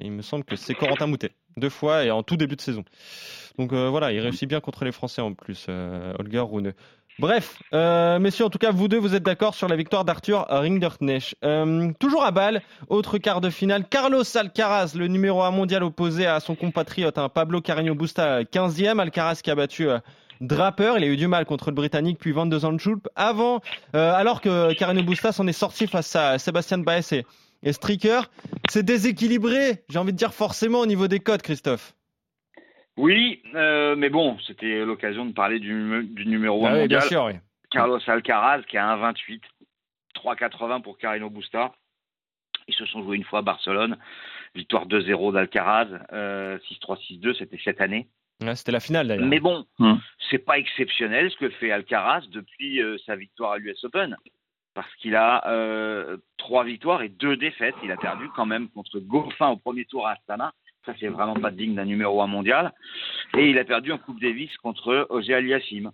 il 0.03 0.13
me 0.13 0.23
semble 0.23 0.45
que 0.45 0.57
c'est 0.57 0.75
Corentin 0.75 1.07
Moutet. 1.07 1.31
Deux 1.57 1.71
fois 1.71 2.05
et 2.05 2.11
en 2.11 2.23
tout 2.23 2.37
début 2.37 2.57
de 2.57 2.61
saison. 2.61 2.85
Donc 3.59 3.73
voilà, 3.73 4.13
il 4.13 4.21
réussit 4.21 4.49
bien 4.49 4.61
contre 4.61 4.85
les 4.85 4.93
Français 4.93 5.23
en 5.23 5.33
plus, 5.33 5.67
Holger 6.19 6.41
Rune. 6.49 6.75
Bref, 7.21 7.61
euh, 7.75 8.21
messieurs, 8.21 8.45
en 8.45 8.51
tout 8.51 8.59
cas, 8.59 8.71
vous 8.71 8.87
deux, 8.87 8.97
vous 8.97 9.17
êtes 9.17 9.25
d'accord 9.25 9.53
sur 9.53 9.67
la 9.67 9.75
victoire 9.75 10.05
d'Arthur 10.05 10.47
Rinderknecht. 10.49 11.35
Euh, 11.45 11.91
toujours 11.99 12.23
à 12.23 12.31
balle, 12.31 12.63
autre 12.89 13.19
quart 13.19 13.41
de 13.41 13.51
finale, 13.51 13.89
Carlos 13.91 14.23
Alcaraz, 14.37 14.93
le 14.95 15.09
numéro 15.09 15.43
1 15.43 15.51
mondial 15.51 15.83
opposé 15.83 16.27
à 16.27 16.39
son 16.39 16.55
compatriote 16.55 17.19
hein, 17.19 17.29
Pablo 17.29 17.61
Carreño 17.61 17.97
Busta, 17.97 18.45
15e. 18.45 19.01
Alcaraz 19.01 19.41
qui 19.43 19.51
a 19.51 19.57
battu 19.57 19.89
euh, 19.89 19.99
Draper, 20.41 20.95
il 20.99 21.03
a 21.03 21.07
eu 21.09 21.17
du 21.17 21.27
mal 21.27 21.45
contre 21.45 21.71
le 21.71 21.75
Britannique, 21.75 22.19
puis 22.21 22.31
Van 22.31 22.47
de 22.47 22.57
Zandschulp. 22.57 23.09
Avant, 23.17 23.63
euh, 23.97 24.13
alors 24.15 24.41
que 24.41 24.73
Carreño 24.75 25.03
Busta 25.03 25.33
s'en 25.33 25.49
est 25.49 25.53
sorti 25.53 25.89
face 25.89 26.15
à 26.15 26.39
Sébastien 26.39 26.79
Baez 26.79 27.03
et, 27.11 27.27
et 27.65 27.73
Stricker, 27.73 28.31
c'est 28.71 28.85
déséquilibré, 28.85 29.83
j'ai 29.89 29.99
envie 29.99 30.13
de 30.13 30.19
dire 30.19 30.33
forcément 30.33 30.79
au 30.79 30.87
niveau 30.87 31.09
des 31.09 31.19
codes, 31.19 31.43
Christophe. 31.43 31.95
Oui, 32.99 33.43
euh, 33.55 33.95
mais 33.97 34.11
bon, 34.11 34.37
c'était 34.47 34.85
l'occasion 34.85 35.25
de 35.25 35.33
parler 35.33 35.61
du, 35.61 36.05
du 36.05 36.27
numéro 36.27 36.67
1 36.67 36.69
Ah 36.69 36.73
oui, 36.75 36.81
mondial. 36.81 37.01
bien 37.01 37.09
sûr, 37.09 37.25
oui. 37.25 37.33
Carlos 37.71 37.99
Alcaraz 38.07 38.63
qui 38.63 38.77
a 38.77 38.97
1,28, 38.97 39.41
3,80 40.17 40.83
pour 40.83 40.99
Carino 40.99 41.31
Busta. 41.31 41.73
Ils 42.67 42.75
se 42.75 42.85
sont 42.87 43.03
joués 43.03 43.17
une 43.17 43.25
fois 43.25 43.39
à 43.39 43.43
Barcelone. 43.43 43.97
Victoire 44.55 44.87
2-0 44.87 45.33
d'Alcaraz, 45.33 45.89
euh, 46.13 46.59
6-3, 46.71 46.99
6-2, 47.21 47.35
c'était 47.39 47.61
cette 47.63 47.81
année. 47.81 48.09
Ouais, 48.43 48.55
C'était 48.57 48.73
la 48.73 48.81
finale 48.81 49.09
d'ailleurs. 49.09 49.27
Mais 49.27 49.41
bon, 49.41 49.65
Hum. 49.79 50.01
c'est 50.31 50.39
pas 50.39 50.59
exceptionnel 50.59 51.31
ce 51.31 51.37
que 51.37 51.51
fait 51.51 51.71
Alcaraz 51.71 52.23
depuis 52.31 52.83
euh, 52.83 52.97
sa 53.07 53.17
victoire 53.17 53.53
à 53.53 53.59
l'US 53.59 53.83
Open. 53.85 54.17
Parce 54.75 54.93
qu'il 54.97 55.17
a 55.17 55.47
euh, 55.49 56.19
trois 56.37 56.65
victoires 56.65 57.03
et 57.03 57.09
deux 57.09 57.37
défaites. 57.37 57.75
Il 57.83 57.91
a 57.91 57.97
perdu 57.97 58.29
quand 58.37 58.47
même 58.47 58.69
contre 58.69 59.01
Goffin 59.01 59.49
au 59.49 59.57
premier 59.57 59.85
tour 59.87 60.07
à 60.07 60.13
Astana. 60.13 60.53
Ça, 60.89 60.95
c'est 60.99 61.09
vraiment 61.09 61.35
pas 61.35 61.51
digne 61.51 61.75
d'un 61.75 61.85
numéro 61.85 62.23
1 62.23 62.29
mondial. 62.29 62.73
Et 63.37 63.51
il 63.51 63.59
a 63.59 63.65
perdu 63.65 63.93
en 63.93 63.99
Coupe 63.99 64.23
Davis 64.23 64.57
contre 64.57 65.07
Ogé 65.11 65.35
Aliassim. 65.35 65.91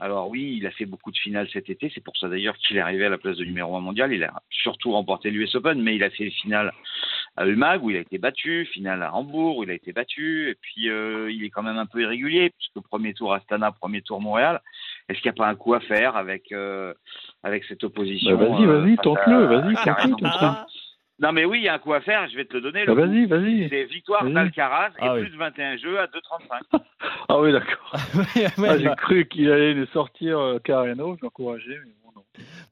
Alors 0.00 0.30
oui, 0.30 0.56
il 0.56 0.66
a 0.66 0.70
fait 0.70 0.86
beaucoup 0.86 1.10
de 1.12 1.18
finales 1.18 1.48
cet 1.52 1.68
été, 1.68 1.92
c'est 1.94 2.02
pour 2.02 2.16
ça 2.16 2.30
d'ailleurs 2.30 2.56
qu'il 2.56 2.78
est 2.78 2.80
arrivé 2.80 3.04
à 3.04 3.10
la 3.10 3.18
place 3.18 3.36
de 3.36 3.44
numéro 3.44 3.76
1 3.76 3.80
mondial. 3.80 4.10
Il 4.10 4.24
a 4.24 4.32
surtout 4.48 4.92
remporté 4.92 5.30
l'US 5.30 5.54
Open, 5.54 5.82
mais 5.82 5.96
il 5.96 6.02
a 6.02 6.08
fait 6.08 6.24
les 6.24 6.30
finales 6.30 6.72
à 7.36 7.46
Umag 7.46 7.84
où 7.84 7.90
il 7.90 7.96
a 7.98 8.00
été 8.00 8.16
battu, 8.16 8.64
finale 8.72 9.02
à 9.02 9.14
Hambourg 9.14 9.58
où 9.58 9.64
il 9.64 9.70
a 9.70 9.74
été 9.74 9.92
battu, 9.92 10.48
et 10.48 10.54
puis 10.54 10.88
euh, 10.88 11.30
il 11.30 11.44
est 11.44 11.50
quand 11.50 11.62
même 11.62 11.76
un 11.76 11.84
peu 11.84 12.00
irrégulier, 12.00 12.54
puisque 12.58 12.88
premier 12.88 13.12
tour 13.12 13.34
Astana, 13.34 13.70
premier 13.70 14.00
tour 14.00 14.18
Montréal. 14.18 14.62
Est-ce 15.10 15.20
qu'il 15.20 15.30
n'y 15.30 15.36
a 15.36 15.44
pas 15.44 15.48
un 15.48 15.56
coup 15.56 15.74
à 15.74 15.80
faire 15.80 16.16
avec, 16.16 16.52
euh, 16.52 16.94
avec 17.42 17.64
cette 17.64 17.84
opposition 17.84 18.38
Bah, 18.38 18.46
vas-y, 18.46 18.64
euh, 18.64 18.80
vas-y, 18.80 18.96
face 18.96 19.04
tente-le, 19.04 19.44
vas-y, 19.44 19.76
à 19.76 19.94
tente-le, 19.94 20.26
Non 21.22 21.30
mais 21.32 21.44
oui, 21.44 21.58
il 21.58 21.64
y 21.64 21.68
a 21.68 21.74
un 21.74 21.78
coup 21.78 21.92
à 21.94 22.00
faire, 22.00 22.28
je 22.28 22.36
vais 22.36 22.44
te 22.44 22.52
le 22.54 22.60
donner. 22.60 22.84
Bah, 22.84 22.94
le 22.94 23.02
coup. 23.02 23.08
vas-y, 23.08 23.26
vas-y. 23.26 23.68
C'est 23.68 23.84
victoire 23.84 24.24
Vas-y. 24.24 24.34
d'Alcaraz 24.34 24.88
et 24.90 25.02
Ah 25.02 25.14
oui. 25.14 25.20
plus 25.22 25.30
de 25.30 25.36
21 25.36 25.76
jeux 25.76 25.98
à 26.00 26.06
2,35. 26.06 26.80
Ah 27.28 27.40
oui, 27.40 27.52
d'accord. 27.52 27.92
Ouais, 28.58 28.68
Ah, 28.68 28.78
J'ai 28.78 28.84
bah, 28.84 28.96
cru 28.96 29.26
qu'il 29.26 29.50
allait 29.50 29.86
sortir 29.92 30.38
euh, 30.38 30.58
Carreno, 30.58 31.16
je 31.16 31.24
l'encourageais, 31.24 31.78
mais 31.86 31.92
bon, 32.04 32.10
non. 32.16 32.22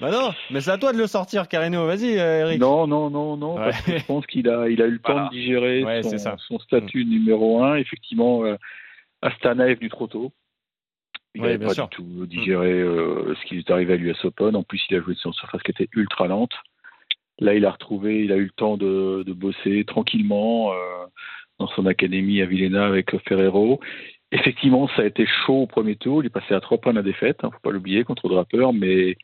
bah 0.01 0.11
non, 0.11 0.31
mais 0.51 0.61
c'est 0.61 0.71
à 0.73 0.79
toi 0.79 0.93
de 0.93 0.99
le 0.99 1.07
sortir, 1.07 1.47
Carino. 1.49 1.87
Vas-y, 1.87 2.19
euh, 2.19 2.41
Eric. 2.41 2.61
Non, 2.61 2.87
non, 2.89 3.09
non, 3.09 3.37
non, 3.37 3.55
Ouais. 3.57 3.67
parce 3.71 3.83
que 3.83 3.99
je 3.99 4.05
pense 4.05 4.27
qu'il 4.27 4.49
a, 4.49 4.69
il 4.69 4.83
a 4.83 4.87
eu 4.87 4.93
le 4.93 4.99
temps 4.99 5.13
Voilà. 5.13 5.29
de 5.29 5.35
digérer 5.35 5.85
Ouais, 5.85 6.03
son, 6.03 6.19
ça. 6.19 6.37
son 6.39 6.59
statut 6.59 7.05
numéro 7.05 7.63
un. 7.63 7.77
Effectivement, 7.77 8.45
euh, 8.45 8.57
Astana 9.23 9.69
est 9.69 9.75
venu 9.77 9.89
trop 9.91 10.07
tôt. 10.09 10.33
Il 11.37 11.43
Ouais, 11.43 11.47
n'avait 11.49 11.59
bien 11.59 11.69
pas 11.69 11.75
sûr. 11.75 11.89
du 11.89 11.97
tout 11.97 12.27
digéré 12.27 12.73
euh, 12.73 13.35
ce 13.41 13.47
qui 13.47 13.59
est 13.59 13.71
arrivé 13.71 13.95
à 13.95 13.97
l'US 13.97 14.25
Open. 14.25 14.57
En 14.57 14.65
plus, 14.65 14.83
il 14.91 14.97
a 14.97 15.01
joué 15.01 15.15
sur 15.15 15.29
une 15.29 15.35
surface 15.35 15.63
qui 15.63 15.71
était 15.71 15.89
ultra 15.95 16.27
lente. 16.27 16.53
Là, 17.41 17.55
il 17.55 17.65
a 17.65 17.71
retrouvé, 17.71 18.25
il 18.25 18.33
a 18.33 18.37
eu 18.37 18.45
le 18.45 18.51
temps 18.51 18.77
de, 18.77 19.23
de 19.27 19.33
bosser 19.33 19.85
tranquillement 19.85 20.73
euh, 20.73 20.77
dans 21.59 21.69
son 21.69 21.87
académie 21.87 22.43
à 22.43 22.47
Villena 22.47 22.87
avec 22.87 23.17
Ferrero. 23.27 23.81
Effectivement, 24.33 24.89
ça 24.89 25.03
a 25.03 25.07
été 25.07 25.27
chaud 25.27 25.63
au 25.63 25.67
premier 25.67 25.97
tour. 25.97 26.23
Il 26.23 26.27
est 26.27 26.31
passé 26.31 26.55
à 26.55 26.61
trois 26.61 26.79
points 26.79 26.93
de 26.93 26.99
la 26.99 27.03
défaite, 27.03 27.39
hein, 27.43 27.51
faut 27.53 27.61
pas 27.63 27.71
l'oublier, 27.73 28.05
contre 28.05 28.29
Draper, 28.29 28.73
mais 28.73 29.17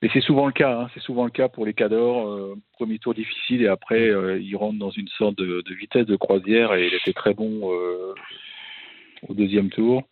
mais 0.00 0.10
c'est 0.12 0.20
souvent 0.20 0.46
le 0.46 0.52
cas. 0.52 0.80
hein, 0.82 0.90
c'est 0.94 1.00
souvent 1.02 1.24
le 1.24 1.30
cas 1.30 1.48
pour 1.48 1.64
les 1.66 1.74
cadors. 1.74 2.28
euh, 2.28 2.54
premier 2.72 2.98
tour 2.98 3.14
difficile 3.14 3.62
et 3.62 3.68
après, 3.68 4.08
euh, 4.08 4.38
il 4.38 4.54
rentre 4.56 4.78
dans 4.78 4.90
une 4.90 5.08
sorte 5.08 5.36
de, 5.36 5.62
de 5.66 5.74
vitesse 5.74 6.06
de 6.06 6.16
croisière 6.16 6.74
et 6.74 6.86
il 6.86 6.94
était 6.94 7.12
très 7.12 7.34
bon 7.34 7.72
euh, 7.72 8.14
au 9.28 9.34
deuxième 9.34 9.70
tour. 9.70 10.02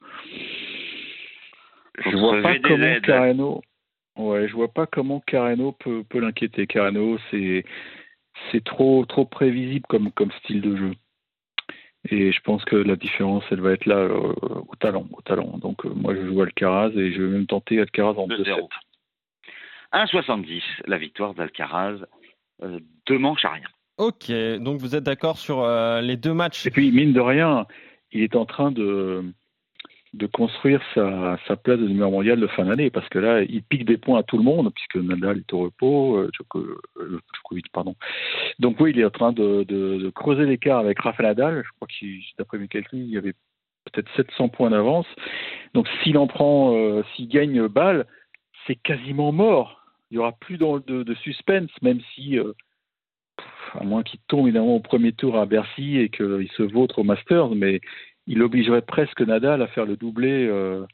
Je 1.98 2.16
vois 2.16 2.40
pas 2.42 2.58
comment 2.58 3.00
Carreno. 3.02 3.62
Ouais, 4.16 4.48
je 4.48 4.54
vois 4.54 4.72
pas 4.72 4.86
comment 4.86 5.20
Carreno 5.20 5.72
peut, 5.72 6.04
peut 6.04 6.18
l'inquiéter. 6.18 6.66
Carreno, 6.66 7.18
c'est 7.30 7.64
c'est 8.50 8.64
trop 8.64 9.04
trop 9.06 9.24
prévisible 9.24 9.86
comme 9.88 10.10
comme 10.12 10.32
style 10.32 10.60
de 10.60 10.76
jeu. 10.76 10.92
Et 12.10 12.32
je 12.32 12.40
pense 12.40 12.64
que 12.64 12.74
la 12.74 12.96
différence, 12.96 13.44
elle 13.50 13.60
va 13.60 13.72
être 13.72 13.86
là 13.86 13.96
euh, 13.96 14.34
au 14.68 14.74
talent, 14.80 15.06
au 15.12 15.22
talent. 15.22 15.58
Donc 15.58 15.86
euh, 15.86 15.90
moi, 15.94 16.14
je 16.14 16.26
joue 16.26 16.42
Alcaraz 16.42 16.90
et 16.96 17.12
je 17.12 17.22
vais 17.22 17.32
même 17.32 17.46
tenter 17.46 17.80
Alcaraz 17.80 18.18
en 18.18 18.26
2-7. 18.26 18.42
2-0. 18.44 18.68
1,70 19.92 20.62
la 20.86 20.98
victoire 20.98 21.34
d'Alcaraz. 21.34 21.98
Euh, 22.62 22.80
deux 23.06 23.18
manches 23.18 23.44
à 23.44 23.50
rien. 23.50 23.68
Ok, 23.98 24.30
donc 24.60 24.80
vous 24.80 24.96
êtes 24.96 25.04
d'accord 25.04 25.38
sur 25.38 25.60
euh, 25.60 26.00
les 26.00 26.16
deux 26.16 26.32
matchs? 26.32 26.66
Et 26.66 26.70
puis, 26.70 26.90
mine 26.92 27.12
de 27.12 27.20
rien, 27.20 27.66
il 28.10 28.22
est 28.22 28.36
en 28.36 28.46
train 28.46 28.72
de, 28.72 29.22
de 30.14 30.26
construire 30.26 30.82
sa, 30.94 31.56
place 31.56 31.78
de 31.78 31.88
numéro 31.88 32.10
mondial 32.10 32.38
de 32.38 32.46
fin 32.46 32.66
d'année, 32.66 32.90
parce 32.90 33.08
que 33.08 33.18
là, 33.18 33.42
il 33.42 33.62
pique 33.62 33.86
des 33.86 33.96
points 33.96 34.20
à 34.20 34.22
tout 34.22 34.36
le 34.36 34.44
monde, 34.44 34.70
puisque 34.74 34.96
Nadal 34.96 35.38
est 35.38 35.52
au 35.54 35.60
repos, 35.60 36.16
euh, 36.16 36.30
euh, 36.56 37.20
Djokovic, 37.34 37.70
pardon. 37.72 37.94
Donc 38.58 38.78
oui, 38.80 38.90
il 38.90 39.00
est 39.00 39.04
en 39.04 39.10
train 39.10 39.32
de, 39.32 40.10
creuser 40.10 40.44
l'écart 40.44 40.78
avec 40.78 40.98
Rafael 40.98 41.26
Nadal. 41.26 41.62
Je 41.64 41.70
crois 41.76 41.88
qu'il, 41.88 42.20
d'après 42.38 42.58
mes 42.58 42.68
calculs, 42.68 42.98
il 42.98 43.10
y 43.10 43.16
avait 43.16 43.34
peut-être 43.84 44.08
700 44.16 44.48
points 44.50 44.70
d'avance. 44.70 45.06
Donc 45.74 45.88
s'il 46.02 46.18
en 46.18 46.26
prend, 46.26 46.74
euh, 46.74 47.02
s'il 47.14 47.28
gagne 47.28 47.66
balle, 47.68 48.06
c'est 48.66 48.76
quasiment 48.76 49.32
mort. 49.32 49.80
Il 50.10 50.16
y 50.16 50.18
aura 50.18 50.32
plus 50.32 50.58
de, 50.58 51.14
suspense, 51.22 51.70
même 51.80 52.00
si, 52.14 52.38
euh, 52.38 52.52
à 53.72 53.82
moins 53.82 54.02
qu'il 54.02 54.20
tombe 54.28 54.46
évidemment 54.46 54.76
au 54.76 54.80
premier 54.80 55.12
tour 55.12 55.38
à 55.38 55.46
Bercy 55.46 55.96
et 55.98 56.10
qu'il 56.10 56.50
se 56.56 56.62
vautre 56.62 56.98
au 56.98 57.04
Masters, 57.04 57.54
mais 57.54 57.80
il 58.26 58.42
obligerait 58.42 58.82
presque 58.82 59.20
Nadal 59.20 59.62
à 59.62 59.66
faire 59.68 59.86
le 59.86 59.96
doublé. 59.96 60.46
euh, 60.48 60.84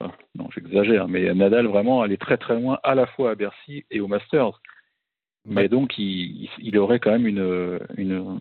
enfin, 0.00 0.12
non, 0.34 0.48
j'exagère, 0.54 1.08
mais 1.08 1.32
Nadal 1.34 1.66
vraiment 1.66 2.02
aller 2.02 2.16
très 2.18 2.36
très 2.38 2.54
loin 2.60 2.78
à 2.82 2.94
la 2.94 3.06
fois 3.06 3.30
à 3.32 3.34
Bercy 3.34 3.84
et 3.90 4.00
au 4.00 4.08
Masters. 4.08 4.60
Mais 5.44 5.68
donc, 5.68 5.96
il, 5.98 6.42
il- 6.44 6.50
il 6.58 6.78
aurait 6.78 7.00
quand 7.00 7.10
même 7.12 7.26
une, 7.26 7.78
une 7.96 8.38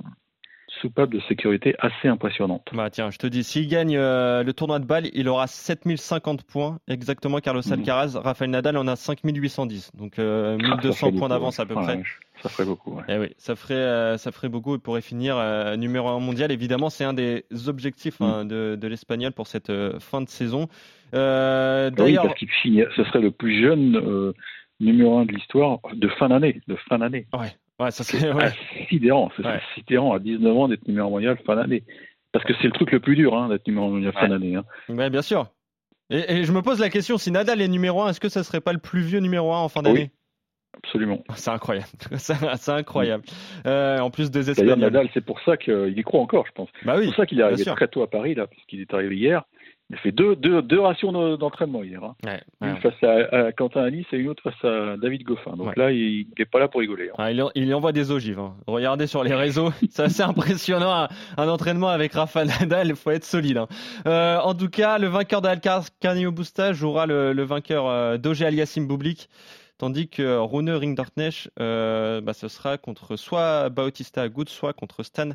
soupape 0.81 1.09
de 1.11 1.19
sécurité 1.27 1.75
assez 1.79 2.07
impressionnante. 2.07 2.67
Bah 2.73 2.89
tiens, 2.89 3.11
je 3.11 3.17
te 3.17 3.27
dis, 3.27 3.43
s'il 3.43 3.67
gagne 3.67 3.95
euh, 3.97 4.43
le 4.43 4.53
tournoi 4.53 4.79
de 4.79 4.85
balle, 4.85 5.07
il 5.13 5.27
aura 5.29 5.47
7050 5.47 6.43
points, 6.43 6.79
exactement 6.87 7.39
Carlos 7.39 7.61
Mhm. 7.65 7.73
Alcaraz. 7.73 8.17
Rafael 8.17 8.49
Nadal 8.49 8.77
en 8.77 8.87
a 8.87 8.95
5810, 8.95 9.91
donc 9.95 10.19
euh, 10.19 10.57
Ah, 10.59 10.75
1200 10.77 11.11
points 11.13 11.29
d'avance 11.29 11.59
à 11.59 11.65
peu 11.65 11.75
ouais. 11.75 11.83
près. 11.83 12.03
Ça 12.43 12.49
ferait 12.49 12.65
beaucoup. 12.65 12.95
ouais. 12.95 13.03
Eh 13.09 13.17
oui, 13.17 13.27
ça 13.37 13.55
ferait, 13.55 13.73
euh, 13.73 14.17
ça 14.17 14.31
ferait 14.31 14.49
beaucoup. 14.49 14.75
Il 14.75 14.79
pourrait 14.79 15.01
finir 15.01 15.37
numéro 15.77 16.07
un 16.09 16.19
mondial. 16.19 16.51
Évidemment, 16.51 16.89
c'est 16.89 17.03
un 17.03 17.13
des 17.13 17.45
objectifs 17.67 18.21
hein, 18.21 18.45
de, 18.45 18.77
de 18.79 18.87
l'Espagnol 18.87 19.31
pour 19.31 19.47
cette 19.47 19.71
fin 19.99 20.21
de 20.21 20.29
saison. 20.29 20.67
Oui, 21.13 21.19
D'ailleurs, 21.91 22.23
parce 22.23 22.35
qu'il 22.37 22.49
finit, 22.61 22.83
ce 22.95 23.03
serait 23.05 23.21
le 23.21 23.31
plus 23.31 23.61
jeune 23.61 24.33
numéro 24.79 25.17
un 25.17 25.25
de 25.25 25.31
l'histoire 25.31 25.79
de 25.93 26.07
fin 26.19 26.29
d'année, 26.29 26.61
de 26.67 26.75
fin 26.87 26.99
d'année. 26.99 27.25
ouais, 27.33 27.51
ouais, 27.79 27.91
ça 27.91 28.03
C'est 28.03 28.17
serait, 28.19 28.31
ouais. 28.33 28.51
sidérant, 28.89 29.31
c'est 29.35 29.45
Ouais. 29.45 29.59
sidérant 29.75 30.13
à 30.13 30.19
19 30.19 30.55
ans 30.57 30.67
d'être 30.67 30.87
numéro 30.87 31.09
mondial 31.09 31.37
fin 31.45 31.55
d'année. 31.55 31.83
Parce 32.31 32.43
que 32.45 32.53
c'est 32.61 32.67
le 32.67 32.73
truc 32.73 32.91
le 32.91 32.99
plus 32.99 33.15
dur, 33.15 33.35
hein, 33.35 33.49
d'être 33.49 33.65
numéro 33.67 33.89
mondial 33.89 34.13
fin 34.13 34.23
Ouais. 34.23 34.29
d'année. 34.29 34.55
Hein. 34.55 34.65
Ouais, 34.89 35.09
bien 35.09 35.21
sûr. 35.21 35.47
Et, 36.09 36.37
et 36.39 36.43
je 36.43 36.51
me 36.53 36.61
pose 36.61 36.79
la 36.79 36.89
question, 36.89 37.17
si 37.17 37.31
Nadal 37.31 37.61
est 37.61 37.67
numéro 37.67 38.01
un, 38.01 38.09
est-ce 38.09 38.19
que 38.19 38.29
ça 38.29 38.43
serait 38.43 38.61
pas 38.61 38.73
le 38.73 38.79
plus 38.79 39.01
vieux 39.01 39.19
numéro 39.19 39.53
un 39.53 39.59
en 39.59 39.69
fin 39.69 39.81
d'année? 39.81 40.11
Absolument. 40.83 41.23
C'est 41.35 41.49
incroyable, 41.49 41.87
c'est 42.17 42.69
incroyable. 42.71 43.23
Euh, 43.65 43.97
en 43.99 44.11
plus 44.11 44.29
des 44.29 44.49
Espagnols. 44.51 44.77
Nadal, 44.79 45.09
c'est 45.13 45.25
pour 45.25 45.39
ça 45.41 45.57
qu'il 45.57 45.97
y 45.97 46.03
croit 46.03 46.21
encore, 46.21 46.45
je 46.45 46.51
pense. 46.51 46.69
Bah 46.85 46.97
C'est 46.99 47.05
pour 47.05 47.15
ça 47.15 47.25
qu'il 47.25 47.39
est 47.39 47.43
arrivé 47.43 47.63
très 47.65 47.87
tôt 47.87 48.03
à 48.03 48.09
Paris, 48.09 48.35
là, 48.35 48.45
puisqu'il 48.47 48.81
est 48.81 48.93
arrivé 48.93 49.15
hier. 49.15 49.43
Il 49.89 49.95
a 49.95 49.99
fait 49.99 50.11
deux, 50.11 50.35
deux, 50.35 50.61
deux 50.61 50.81
rations 50.81 51.13
de- 51.13 51.37
d'entraînement 51.37 51.81
hier. 51.81 52.03
Hein. 52.03 52.15
Ouais, 52.25 52.41
Une 52.61 52.73
ouais. 52.73 52.79
face 52.81 53.01
à, 53.03 53.45
à 53.47 53.51
Quentin 53.53 53.83
Alice 53.83 54.05
et 54.11 54.17
une 54.17 54.27
autre 54.27 54.43
face 54.43 54.65
à 54.65 54.97
David 54.97 55.23
Goffin. 55.23 55.55
Donc 55.55 55.67
Ouais. 55.67 55.73
là, 55.77 55.91
il 55.91 56.27
n'est 56.37 56.43
pas 56.45 56.59
là 56.59 56.67
pour 56.67 56.81
rigoler. 56.81 57.07
hein. 57.09 57.15
Ah, 57.17 57.31
il, 57.31 57.41
en- 57.41 57.51
il 57.55 57.63
y 57.65 57.73
envoie 57.73 57.93
des 57.93 58.11
ogives. 58.11 58.37
hein. 58.39 58.53
Regardez 58.67 59.07
sur 59.07 59.23
les 59.23 59.33
réseaux, 59.33 59.71
c'est 59.89 60.03
assez 60.03 60.23
impressionnant. 60.23 60.91
Un, 60.93 61.07
un 61.37 61.47
entraînement 61.47 61.87
avec 61.87 62.11
Rafa 62.13 62.43
Nadal, 62.43 62.87
il 62.89 62.95
faut 62.97 63.11
être 63.11 63.23
solide. 63.23 63.57
hein. 63.59 63.67
Euh, 64.07 64.37
en 64.39 64.53
tout 64.53 64.67
cas, 64.69 64.97
le 64.97 65.07
vainqueur 65.07 65.41
d'Alcaraz 65.41 65.87
Carnio 66.01 66.33
Busta 66.33 66.73
jouera 66.73 67.05
le, 67.05 67.31
le 67.31 67.43
vainqueur 67.43 67.87
euh, 67.87 68.17
d'Auger 68.17 68.45
Aliassim 68.45 68.87
Bublik. 68.87 69.29
Tandis 69.77 70.07
que 70.07 70.37
Rune 70.39 70.71
Ringdorknecht, 70.71 71.51
euh, 71.59 72.19
bah, 72.19 72.33
ce 72.33 72.47
sera 72.47 72.79
contre 72.79 73.15
soit 73.15 73.69
Bautista 73.69 74.23
Agut, 74.23 74.45
soit 74.47 74.73
contre 74.73 75.03
Stan 75.03 75.29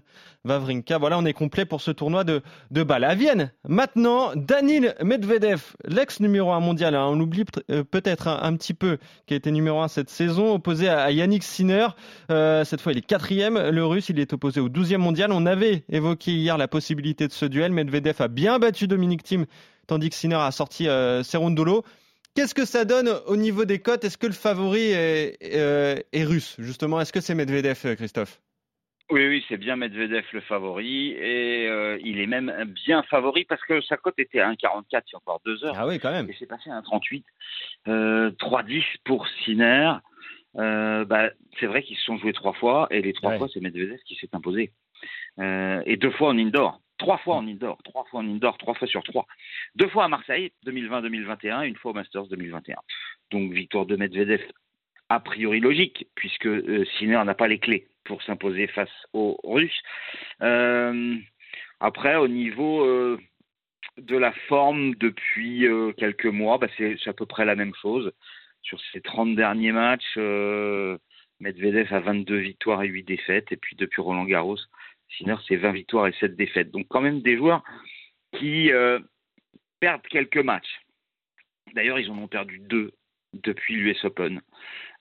Wawrinka. 0.44 0.98
Voilà, 0.98 1.16
on 1.16 1.24
est 1.24 1.32
complet 1.32 1.64
pour 1.64 1.80
ce 1.80 1.92
tournoi 1.92 2.24
de, 2.24 2.42
de 2.72 2.82
balle. 2.82 3.04
À 3.04 3.14
Vienne, 3.14 3.52
maintenant, 3.68 4.32
Danil 4.34 4.96
Medvedev, 5.00 5.62
l'ex 5.84 6.18
numéro 6.18 6.50
1 6.50 6.58
mondial, 6.58 6.96
hein, 6.96 7.06
on 7.06 7.16
l'oublie 7.16 7.44
euh, 7.70 7.84
peut-être 7.84 8.26
un, 8.26 8.42
un 8.42 8.56
petit 8.56 8.74
peu, 8.74 8.98
qui 9.26 9.34
a 9.34 9.36
été 9.36 9.52
numéro 9.52 9.80
1 9.80 9.86
cette 9.86 10.10
saison, 10.10 10.54
opposé 10.54 10.88
à, 10.88 11.12
Yannick 11.12 11.44
Sinner. 11.44 11.86
Euh, 12.30 12.64
cette 12.64 12.80
fois, 12.80 12.90
il 12.90 12.98
est 12.98 13.06
quatrième. 13.06 13.70
Le 13.70 13.86
russe, 13.86 14.08
il 14.08 14.18
est 14.18 14.32
opposé 14.32 14.58
au 14.58 14.68
12e 14.68 14.96
mondial. 14.96 15.30
On 15.30 15.46
avait 15.46 15.84
évoqué 15.88 16.32
hier 16.32 16.58
la 16.58 16.66
possibilité 16.66 17.28
de 17.28 17.32
ce 17.32 17.46
duel. 17.46 17.70
Medvedev 17.70 18.20
a 18.20 18.26
bien 18.26 18.58
battu 18.58 18.88
Dominic 18.88 19.22
Thiem, 19.22 19.46
tandis 19.86 20.10
que 20.10 20.16
Sinner 20.16 20.34
a 20.34 20.50
sorti 20.50 20.88
euh, 20.88 21.22
Cerundolo. 21.22 21.84
Qu'est-ce 22.34 22.54
que 22.54 22.64
ça 22.64 22.84
donne 22.84 23.10
au 23.26 23.36
niveau 23.36 23.64
des 23.66 23.80
cotes? 23.80 24.04
Est-ce 24.04 24.16
que 24.16 24.26
le 24.26 24.32
favori 24.32 24.90
est, 24.92 25.36
euh, 25.54 25.96
est 26.12 26.24
russe, 26.24 26.56
justement? 26.58 27.00
Est-ce 27.00 27.12
que 27.12 27.20
c'est 27.20 27.34
Medvedev, 27.34 27.78
euh, 27.84 27.94
Christophe? 27.94 28.40
Oui, 29.10 29.26
oui, 29.28 29.44
c'est 29.48 29.58
bien 29.58 29.76
Medvedev 29.76 30.24
le 30.32 30.40
favori 30.40 31.10
et 31.10 31.68
euh, 31.68 31.98
il 32.02 32.18
est 32.18 32.26
même 32.26 32.50
bien 32.86 33.02
favori 33.02 33.44
parce 33.44 33.60
que 33.64 33.82
sa 33.82 33.98
cote 33.98 34.14
était 34.18 34.40
à 34.40 34.50
1,44 34.50 34.54
il 34.56 34.94
y 34.94 34.96
a 34.96 35.18
encore 35.18 35.42
deux 35.44 35.62
heures 35.64 35.74
Ah 35.76 35.86
oui, 35.86 35.98
quand 35.98 36.10
même. 36.12 36.30
et 36.30 36.36
c'est 36.38 36.46
passé 36.46 36.70
à 36.70 36.80
1,38. 36.80 37.22
Euh, 37.88 38.30
3,10 38.30 38.82
pour 39.04 39.26
Sinner. 39.44 39.92
Euh, 40.56 41.04
bah, 41.04 41.28
c'est 41.60 41.66
vrai 41.66 41.82
qu'ils 41.82 41.96
se 41.98 42.04
sont 42.04 42.16
joués 42.16 42.32
trois 42.32 42.54
fois 42.54 42.86
et 42.90 43.02
les 43.02 43.12
trois 43.12 43.32
Ouais. 43.32 43.38
fois 43.38 43.48
c'est 43.52 43.60
Medvedev 43.60 43.98
qui 44.06 44.14
s'est 44.16 44.30
imposé. 44.32 44.72
Et 45.38 45.96
deux 45.98 46.10
fois 46.12 46.28
en 46.30 46.38
indoor. 46.38 46.80
Trois 47.02 47.18
fois 47.18 47.34
en 47.34 47.48
indoor, 47.48 47.78
trois 47.82 48.04
fois 48.04 48.20
en 48.20 48.28
indoor, 48.28 48.56
trois 48.58 48.74
fois 48.74 48.86
sur 48.86 49.02
trois. 49.02 49.26
Deux 49.74 49.88
fois 49.88 50.04
à 50.04 50.08
Marseille, 50.08 50.52
2020-2021, 50.64 51.66
une 51.66 51.74
fois 51.74 51.90
au 51.90 51.94
Masters 51.94 52.28
2021. 52.28 52.76
Donc 53.32 53.52
victoire 53.52 53.86
de 53.86 53.96
Medvedev 53.96 54.40
a 55.08 55.18
priori 55.18 55.58
logique, 55.58 56.06
puisque 56.14 56.46
euh, 56.46 56.84
n'a 57.00 57.34
pas 57.34 57.48
les 57.48 57.58
clés 57.58 57.88
pour 58.04 58.22
s'imposer 58.22 58.68
face 58.68 58.92
aux 59.14 59.36
Russes. 59.42 59.82
Euh, 60.42 61.16
après, 61.80 62.14
au 62.14 62.28
niveau 62.28 62.84
euh, 62.84 63.18
de 63.98 64.16
la 64.16 64.30
forme 64.46 64.94
depuis 64.94 65.66
euh, 65.66 65.90
quelques 65.94 66.26
mois, 66.26 66.58
bah, 66.58 66.68
c'est 66.78 66.96
à 67.08 67.12
peu 67.12 67.26
près 67.26 67.44
la 67.44 67.56
même 67.56 67.74
chose. 67.82 68.12
Sur 68.62 68.78
ces 68.92 69.00
30 69.00 69.34
derniers 69.34 69.72
matchs, 69.72 70.16
Medvedev 71.40 71.92
a 71.92 71.98
22 71.98 72.36
victoires 72.36 72.84
et 72.84 72.86
8 72.86 73.02
défaites. 73.02 73.50
Et 73.50 73.56
puis 73.56 73.74
depuis 73.74 74.00
Roland 74.00 74.24
Garros, 74.24 74.58
Sinner, 75.16 75.36
c'est 75.46 75.56
20 75.56 75.72
victoires 75.72 76.06
et 76.06 76.14
7 76.20 76.36
défaites. 76.36 76.70
Donc 76.70 76.86
quand 76.88 77.00
même 77.00 77.20
des 77.20 77.36
joueurs 77.36 77.62
qui 78.38 78.72
euh, 78.72 78.98
perdent 79.80 80.06
quelques 80.06 80.38
matchs. 80.38 80.80
D'ailleurs, 81.74 81.98
ils 81.98 82.10
en 82.10 82.18
ont 82.18 82.28
perdu 82.28 82.58
deux 82.58 82.92
depuis 83.32 83.76
l'US 83.76 84.04
Open. 84.04 84.40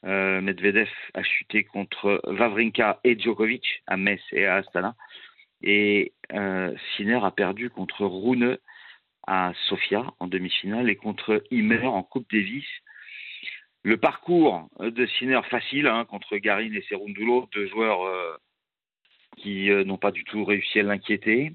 Euh, 0.05 0.41
Medvedev 0.41 0.89
a 1.13 1.23
chuté 1.23 1.63
contre 1.63 2.21
Vavrinka 2.25 2.99
et 3.03 3.19
Djokovic 3.19 3.83
à 3.87 3.97
Metz 3.97 4.21
et 4.31 4.45
à 4.45 4.55
Astana. 4.55 4.95
Et 5.61 6.13
euh, 6.33 6.75
Sinner 6.95 7.19
a 7.23 7.31
perdu 7.31 7.69
contre 7.69 8.05
Rune 8.05 8.57
à 9.27 9.53
Sofia 9.67 10.05
en 10.19 10.27
demi-finale 10.27 10.89
et 10.89 10.95
contre 10.95 11.43
Imer 11.51 11.85
en 11.85 12.03
Coupe 12.03 12.31
Davis. 12.31 12.65
Le 13.83 13.97
parcours 13.97 14.69
de 14.79 15.05
Sinner 15.05 15.41
facile 15.49 15.87
hein, 15.87 16.05
contre 16.05 16.37
Garin 16.37 16.73
et 16.73 16.85
Serundulo, 16.89 17.47
deux 17.51 17.67
joueurs 17.67 18.03
euh, 18.03 18.37
qui 19.37 19.69
euh, 19.69 19.83
n'ont 19.83 19.97
pas 19.97 20.11
du 20.11 20.23
tout 20.23 20.43
réussi 20.43 20.79
à 20.79 20.83
l'inquiéter. 20.83 21.53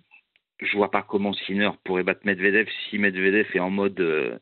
Je 0.60 0.76
vois 0.76 0.90
pas 0.90 1.02
comment 1.02 1.32
Sinner 1.32 1.70
pourrait 1.84 2.02
battre 2.02 2.22
Medvedev 2.24 2.68
si 2.88 2.98
Medvedev 2.98 3.46
est 3.54 3.60
en 3.60 3.70
mode 3.70 4.00
euh, 4.00 4.38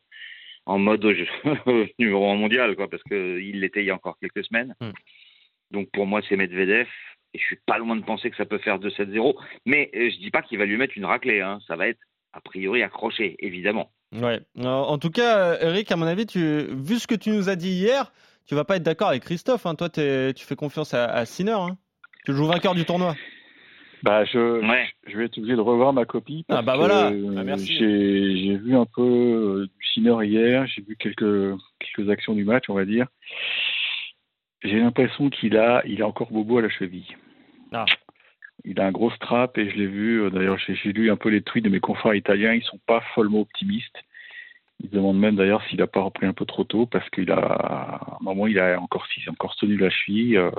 en 0.66 0.78
mode 0.78 1.04
numéro 1.98 2.30
1 2.30 2.36
mondial, 2.36 2.76
quoi, 2.76 2.88
parce 2.88 3.02
qu'il 3.02 3.60
l'était 3.60 3.82
il 3.82 3.86
y 3.86 3.90
a 3.90 3.94
encore 3.94 4.18
quelques 4.18 4.44
semaines. 4.44 4.74
Mm. 4.80 4.90
Donc 5.70 5.90
pour 5.92 6.06
moi, 6.06 6.20
c'est 6.28 6.36
Medvedev. 6.36 6.86
Et 7.34 7.38
je 7.38 7.44
suis 7.44 7.58
pas 7.66 7.78
loin 7.78 7.96
de 7.96 8.04
penser 8.04 8.30
que 8.30 8.36
ça 8.36 8.46
peut 8.46 8.58
faire 8.58 8.78
2-7-0. 8.78 9.34
Mais 9.66 9.90
euh, 9.94 10.08
je 10.10 10.18
dis 10.18 10.30
pas 10.30 10.42
qu'il 10.42 10.58
va 10.58 10.66
lui 10.66 10.76
mettre 10.76 10.96
une 10.96 11.04
raclée. 11.04 11.40
Hein. 11.40 11.58
Ça 11.66 11.76
va 11.76 11.88
être 11.88 11.98
a 12.32 12.40
priori 12.40 12.82
accroché, 12.82 13.36
évidemment. 13.40 13.90
Ouais. 14.12 14.40
Euh, 14.58 14.64
En 14.64 14.98
tout 14.98 15.10
cas, 15.10 15.38
euh, 15.38 15.58
Eric, 15.60 15.90
à 15.90 15.96
mon 15.96 16.06
avis, 16.06 16.26
tu, 16.26 16.40
vu 16.40 16.98
ce 16.98 17.08
que 17.08 17.16
tu 17.16 17.30
nous 17.30 17.48
as 17.48 17.56
dit 17.56 17.70
hier, 17.70 18.12
tu 18.46 18.54
vas 18.54 18.64
pas 18.64 18.76
être 18.76 18.84
d'accord 18.84 19.08
avec 19.08 19.24
Christophe. 19.24 19.66
Hein. 19.66 19.74
Toi, 19.74 19.88
tu 19.88 20.44
fais 20.44 20.56
confiance 20.56 20.94
à, 20.94 21.06
à 21.06 21.24
Sinner. 21.24 21.52
Hein. 21.52 21.76
Tu 22.24 22.32
joues 22.32 22.46
vainqueur 22.46 22.74
du 22.74 22.84
tournoi. 22.84 23.14
Bah, 24.02 24.24
je, 24.26 24.60
Ouais. 24.60 24.86
je 25.06 25.16
vais 25.16 25.24
être 25.26 25.38
obligé 25.38 25.56
de 25.56 25.60
revoir 25.60 25.92
ma 25.92 26.04
copie. 26.04 26.44
Ah, 26.48 26.60
bah 26.62 26.76
voilà. 26.76 27.10
que, 27.10 27.38
Ah, 27.38 27.44
merci. 27.44 27.74
J'ai 27.78 28.56
vu 28.56 28.76
un 28.76 28.84
peu 28.86 29.02
euh, 29.02 29.66
du 29.66 29.86
Sinner 29.94 30.26
hier, 30.26 30.66
j'ai 30.66 30.82
vu 30.82 30.96
quelques, 30.96 31.54
quelques 31.80 32.10
actions 32.10 32.34
du 32.34 32.44
match, 32.44 32.64
on 32.68 32.74
va 32.74 32.84
dire. 32.84 33.06
J'ai 34.62 34.78
l'impression 34.80 35.30
qu'il 35.30 35.56
a, 35.56 35.82
il 35.86 36.02
a 36.02 36.06
encore 36.06 36.30
bobo 36.30 36.58
à 36.58 36.62
la 36.62 36.68
cheville. 36.70 37.16
Ah. 37.72 37.84
Il 38.64 38.80
a 38.80 38.86
un 38.86 38.92
gros 38.92 39.10
strap 39.10 39.56
et 39.58 39.70
je 39.70 39.76
l'ai 39.76 39.86
vu. 39.86 40.22
euh, 40.22 40.30
D'ailleurs, 40.30 40.58
j'ai 40.58 40.92
lu 40.92 41.10
un 41.10 41.16
peu 41.16 41.28
les 41.30 41.42
tweets 41.42 41.64
de 41.64 41.70
mes 41.70 41.80
confrères 41.80 42.14
italiens. 42.14 42.52
Ils 42.54 42.62
sont 42.62 42.80
pas 42.86 43.02
follement 43.14 43.40
optimistes. 43.40 44.02
Ils 44.80 44.88
se 44.90 44.94
demandent 44.94 45.18
même 45.18 45.36
d'ailleurs 45.36 45.62
s'il 45.68 45.80
a 45.82 45.86
pas 45.86 46.00
repris 46.00 46.26
un 46.26 46.32
peu 46.32 46.44
trop 46.46 46.64
tôt 46.64 46.84
parce 46.86 47.08
qu'il 47.10 47.30
a, 47.30 47.36
à 47.38 48.16
un 48.20 48.24
moment, 48.24 48.46
il 48.46 48.58
a 48.58 48.78
encore, 48.80 49.06
il 49.16 49.30
encore 49.30 49.54
tenu 49.56 49.76
la 49.76 49.88
cheville. 49.90 50.36
euh. 50.36 50.50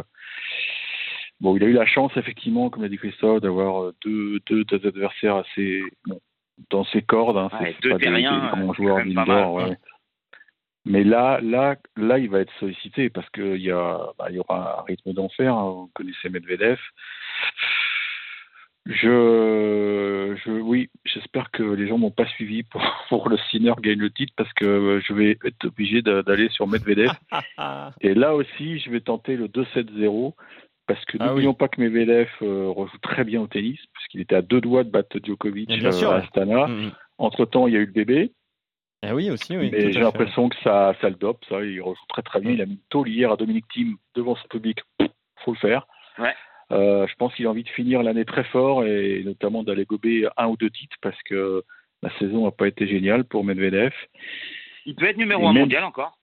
Bon, 1.42 1.56
il 1.58 1.64
a 1.64 1.68
eu 1.68 1.74
la 1.74 1.86
chance, 1.86 2.12
effectivement, 2.16 2.70
comme 2.70 2.84
l'a 2.84 2.90
dit 2.90 2.98
Christophe, 2.98 3.42
d'avoir 3.42 3.84
euh, 3.84 3.96
deux, 4.06 4.40
deux, 4.48 4.64
deux 4.64 4.88
adversaires 4.88 5.36
assez 5.36 5.82
bon, 6.08 6.20
dans 6.70 6.86
ses 6.86 7.02
cordes. 7.02 7.38
Hein. 7.38 7.50
Ouais, 7.60 7.76
C'est- 7.76 7.82
deux 7.90 7.94
des, 7.98 8.04
terriens, 8.06 8.40
des 8.42 8.48
grands 8.62 8.74
c'est 8.74 8.78
joueurs 8.78 8.98
quand 9.00 9.06
même 9.06 9.14
pas 9.16 9.26
d'indoor. 9.26 9.58
mal. 9.58 9.70
ouais. 9.70 9.78
Mais 10.88 11.04
là, 11.04 11.40
là, 11.42 11.76
là, 11.98 12.20
il 12.20 12.30
va 12.30 12.40
être 12.42 12.54
sollicité 12.60 13.10
parce 13.10 13.28
qu'il 13.32 13.58
y, 13.58 13.72
a, 13.72 14.00
bah, 14.20 14.28
il 14.30 14.36
y 14.36 14.40
aura 14.40 14.82
un 14.82 14.84
rythme 14.84 15.14
d'enfer. 15.14 15.54
hein. 15.54 15.70
Vous 15.72 15.92
connaissez 15.96 16.30
Medvedev. 16.30 16.78
Je, 18.88 20.36
je, 20.46 20.52
oui, 20.52 20.90
j'espère 21.06 21.50
que 21.50 21.64
les 21.64 21.88
gens 21.88 21.98
m'ont 21.98 22.12
pas 22.12 22.28
suivi 22.28 22.62
pour, 22.64 22.82
pour 23.10 23.30
le 23.30 23.38
Sinner 23.50 23.74
gagne 23.82 23.98
le 24.00 24.12
titre 24.12 24.34
parce 24.38 24.52
que 24.54 24.66
euh, 24.66 25.02
je 25.02 25.14
vais 25.14 25.38
être 25.44 25.66
obligé 25.66 26.02
d'a- 26.04 26.22
d'aller 26.22 26.50
sur 26.50 26.68
Medvedev. 26.68 27.12
Et 28.02 28.14
là 28.14 28.36
aussi, 28.36 28.80
je 28.80 28.92
vais 28.92 29.02
tenter 29.02 29.38
le 29.38 29.48
2-7-0 29.48 30.34
parce 30.88 31.04
que 31.06 31.18
Ah 31.20 31.28
n'oublions 31.28 31.54
pas 31.54 31.68
que 31.68 31.82
Medvedev 31.82 32.30
euh, 32.42 32.70
rejoue 32.70 32.98
très 33.00 33.24
bien 33.24 33.42
au 33.42 33.48
tennis 33.48 33.80
puisqu'il 33.94 34.22
était 34.22 34.36
à 34.36 34.42
deux 34.42 34.62
doigts 34.62 34.84
de 34.84 34.90
battre 34.90 35.18
Djokovic 35.24 35.68
bien 35.70 35.84
euh, 35.92 36.10
à. 36.12 36.16
Astana. 36.18 36.68
mm, 36.68 36.86
mm. 36.88 36.92
Entre 37.18 37.46
temps, 37.46 37.68
il 37.68 37.74
y 37.74 37.78
a 37.78 37.80
eu 37.80 37.86
le 37.86 37.92
bébé. 37.92 38.34
Eh 39.04 39.12
oui, 39.12 39.30
aussi, 39.30 39.56
oui. 39.56 39.70
Mais 39.72 39.92
j'ai 39.92 40.00
l'impression 40.00 40.50
que 40.50 40.56
ça, 40.64 40.96
ça 41.00 41.10
le 41.10 41.16
dope. 41.16 41.44
Ça, 41.48 41.62
il 41.64 41.80
rejoue 41.82 42.06
très 42.10 42.24
très 42.24 42.40
bien. 42.40 42.52
Il 42.52 42.62
a 42.62 42.66
mis 42.66 42.74
une 42.74 42.80
tôle 42.90 43.08
hier 43.08 43.32
à 43.32 43.38
Dominique 43.38 43.68
Thiem 43.72 43.96
devant 44.16 44.36
son 44.36 44.48
public. 44.48 44.80
Faut 45.44 45.54
le 45.54 45.58
faire. 45.60 45.86
Ouais. 46.18 46.34
Euh, 46.72 47.06
je 47.08 47.14
pense 47.16 47.34
qu'il 47.36 47.46
a 47.46 47.50
envie 47.52 47.64
de 47.64 47.70
finir 47.70 48.02
l'année 48.02 48.26
très 48.26 48.44
fort 48.46 48.84
et 48.86 49.22
notamment 49.24 49.62
d'aller 49.64 49.86
gober 49.86 50.28
un 50.38 50.48
ou 50.48 50.58
deux 50.58 50.72
titres 50.72 50.98
parce 51.02 51.22
que 51.24 51.64
la 52.02 52.10
saison 52.18 52.46
n'a 52.46 52.52
pas 52.52 52.68
été 52.68 52.88
géniale 52.88 53.24
pour 53.26 53.44
Medvedev. 53.46 53.94
Il 54.88 54.96
peut 54.96 55.06
être 55.06 55.18
numéro 55.18 55.44
Et 55.44 55.48
1 55.48 55.54
même- 55.54 55.62
mondial 55.64 55.84
encore. 55.84 56.18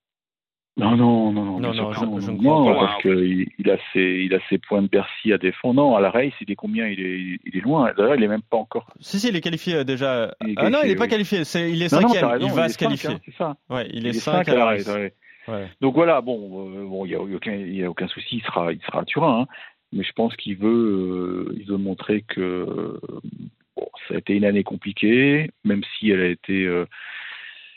Non, 0.78 0.96
non, 0.96 1.32
non, 1.32 1.44
non, 1.44 1.60
Non, 1.60 1.74
non, 1.74 1.92
je- 1.92 2.04
non, 2.06 2.20
je 2.20 2.30
non, 2.30 2.72
pas. 2.74 2.80
parce 2.86 3.02
qu'il 3.02 3.46
il 3.58 3.70
a 3.70 3.76
ses, 3.92 4.22
il 4.24 4.34
a 4.34 4.38
ses 4.48 4.56
points 4.56 4.80
de 4.80 4.88
Bercy 4.88 5.30
à 5.32 5.36
défendre. 5.38 5.74
Non, 5.74 5.96
à 5.96 6.00
la 6.00 6.10
race, 6.10 6.32
il 6.40 6.50
est 6.50 6.54
combien? 6.56 6.86
Il 6.88 6.98
est, 7.00 7.38
il 7.44 7.56
est 7.56 7.60
loin. 7.60 7.92
D'ailleurs, 7.94 8.14
il 8.16 8.22
est 8.24 8.28
même 8.28 8.40
pas 8.40 8.56
encore. 8.56 8.86
Si, 9.00 9.20
si, 9.20 9.28
il 9.28 9.36
est 9.36 9.42
qualifié 9.42 9.74
euh, 9.76 9.84
déjà. 9.84 10.34
Ah 10.56 10.70
non, 10.70 10.78
il 10.82 10.88
n'est 10.88 10.96
pas 10.96 11.08
qualifié. 11.08 11.40
Il 11.68 11.82
est 11.82 11.92
Non, 11.92 12.00
non, 12.00 12.08
cinquième. 12.08 12.38
il 12.40 12.50
va 12.52 12.68
se 12.68 12.74
cinq, 12.74 12.86
qualifier. 12.86 13.10
hein, 13.10 13.20
c'est 13.26 13.34
ça. 13.34 13.56
Ouais, 13.68 13.86
il, 13.92 14.06
est 14.06 14.10
est 14.10 14.12
5 14.14 14.44
cinq 14.46 14.48
à 14.48 14.54
la 14.54 14.64
race. 14.64 14.86
race. 14.88 14.96
ouais. 14.96 15.12
Ouais. 15.48 15.66
Donc 15.80 15.94
voilà, 15.94 16.20
bon, 16.20 16.70
euh, 16.70 16.86
bon, 16.86 17.04
il 17.04 17.10
y 17.10 17.14
a, 17.16 17.20
aucun, 17.20 18.04
a 18.06 18.08
souci, 18.08 18.36
il 18.36 18.42
sera, 18.42 18.72
il 18.72 18.80
sera 18.86 19.00
à 19.00 19.04
Turin. 19.04 19.40
hein. 19.42 19.46
mais 19.92 20.04
je 20.04 20.12
pense 20.12 20.34
qu'il 20.36 20.56
veut, 20.56 21.48
euh, 21.50 21.54
il 21.58 21.66
veut 21.66 21.76
montrer 21.78 22.22
que 22.22 22.98
bon, 23.76 23.86
ça 24.08 24.14
a 24.14 24.18
été 24.18 24.34
une 24.34 24.44
année 24.44 24.62
compliquée, 24.62 25.50
même 25.64 25.82
si 25.98 26.10
elle 26.10 26.20
a 26.20 26.28
été 26.28 26.64
euh, 26.64 26.86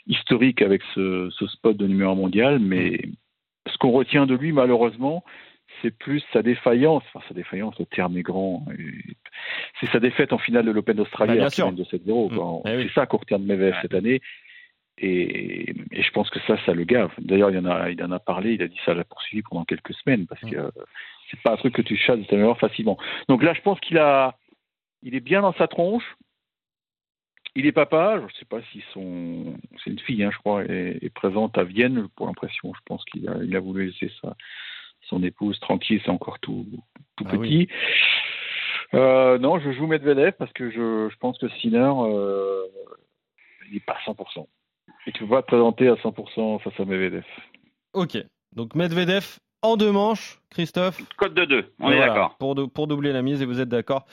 historique 0.06 0.62
avec 0.62 0.82
ce, 0.94 1.28
ce 1.30 1.46
spot 1.46 1.76
de 1.76 1.86
numéro 1.86 2.12
un 2.12 2.14
mondial. 2.14 2.58
Mais 2.58 3.00
ce 3.68 3.76
qu'on 3.78 3.90
retient 3.90 4.26
de 4.26 4.34
lui, 4.34 4.52
malheureusement, 4.52 5.24
c'est 5.82 5.90
plus 5.96 6.22
sa 6.32 6.42
défaillance. 6.42 7.02
Enfin, 7.12 7.24
sa 7.28 7.34
défaillance, 7.34 7.78
le 7.78 7.86
terme 7.86 8.16
est 8.16 8.22
grand. 8.22 8.64
C'est 9.80 9.90
sa 9.90 10.00
défaite 10.00 10.32
en 10.32 10.38
finale 10.38 10.64
de 10.64 10.70
l'Open 10.70 10.96
d'Australie 10.96 11.38
Bah, 11.38 11.46
de 11.46 11.84
7-0. 11.84 12.34
quoi. 12.34 12.60
Mm. 12.64 12.68
Eh 12.72 12.76
oui. 12.76 12.84
C'est 12.88 12.94
ça 13.00 13.06
qu'on 13.06 13.18
retient 13.18 13.38
de 13.38 13.44
Medvedev 13.44 13.76
cette 13.82 13.94
année. 13.94 14.20
Et, 14.98 15.70
et 15.92 16.02
je 16.02 16.10
pense 16.12 16.30
que 16.30 16.40
ça, 16.46 16.56
ça 16.64 16.72
le 16.72 16.84
gave. 16.84 17.10
D'ailleurs, 17.18 17.50
il 17.50 17.58
en 17.58 17.66
a, 17.66 17.90
il 17.90 18.02
en 18.02 18.10
a 18.12 18.18
parlé, 18.18 18.54
il 18.54 18.62
a 18.62 18.68
dit 18.68 18.78
ça 18.86 18.94
l'a 18.94 19.04
poursuivi 19.04 19.42
pendant 19.42 19.64
quelques 19.64 19.92
semaines 19.94 20.26
parce 20.26 20.42
Mm. 20.42 20.50
que 20.50 20.56
euh, 20.56 20.70
c'est 21.30 21.40
pas 21.42 21.52
un 21.52 21.56
truc 21.56 21.74
que 21.74 21.82
tu 21.82 21.96
chasses 21.96 22.20
de 22.20 22.24
ta 22.24 22.54
facilement. 22.54 22.96
Donc 23.28 23.42
là, 23.42 23.52
je 23.52 23.60
pense 23.60 23.78
qu'il 23.80 23.98
a, 23.98 24.38
il 25.02 25.14
est 25.14 25.20
bien 25.20 25.42
dans 25.42 25.52
sa 25.54 25.66
tronche. 25.68 26.04
Il 27.56 27.66
est 27.66 27.72
papa. 27.72 28.20
Je 28.28 28.34
sais 28.38 28.44
pas 28.44 28.60
si 28.70 28.82
son, 28.92 29.56
c'est 29.82 29.90
une 29.90 29.98
fille, 29.98 30.22
hein, 30.22 30.30
je 30.32 30.38
crois, 30.38 30.62
est, 30.64 30.98
est 31.02 31.10
présente 31.10 31.56
à 31.58 31.64
Vienne 31.64 32.06
pour 32.14 32.26
l'impression. 32.26 32.72
Je 32.74 32.80
pense 32.84 33.04
qu'il 33.06 33.28
a, 33.28 33.36
il 33.42 33.56
a 33.56 33.60
voulu 33.60 33.86
laisser 33.86 34.12
sa, 34.22 34.36
son 35.08 35.22
épouse 35.22 35.58
tranquille. 35.60 36.00
C'est 36.04 36.10
encore 36.10 36.38
tout, 36.40 36.66
tout 37.16 37.24
Ah 37.26 37.30
petit. 37.32 37.38
oui. 37.38 37.68
Euh, 38.94 39.38
non, 39.38 39.58
je 39.58 39.72
joue 39.72 39.86
Medvedev 39.86 40.32
parce 40.38 40.52
que 40.52 40.70
je, 40.70 41.08
je 41.10 41.16
pense 41.16 41.38
que 41.38 41.48
Sinner, 41.48 41.90
euh, 41.96 42.62
il 43.68 43.74
n'est 43.74 43.80
pas 43.80 43.94
à 44.06 44.10
100%. 44.10 44.46
Et 45.06 45.12
tu 45.12 45.20
peux 45.24 45.30
pas 45.30 45.42
te 45.42 45.48
présenter 45.48 45.88
à 45.88 45.94
100% 45.94 46.60
face 46.60 46.78
à 46.78 46.84
Medvedev. 46.84 47.24
Ok. 47.94 48.18
Donc 48.52 48.74
Medvedev 48.74 49.38
en 49.62 49.76
deux 49.76 49.90
manches, 49.90 50.38
Christophe. 50.50 51.00
Code 51.16 51.34
de 51.34 51.44
2, 51.44 51.64
on 51.80 51.90
est 51.90 51.98
d'accord. 51.98 52.36
Pour, 52.38 52.54
dou- 52.54 52.68
pour 52.68 52.86
doubler 52.86 53.12
la 53.12 53.22
mise, 53.22 53.42
et 53.42 53.46
vous 53.46 53.60
êtes 53.60 53.68
d'accord 53.68 54.06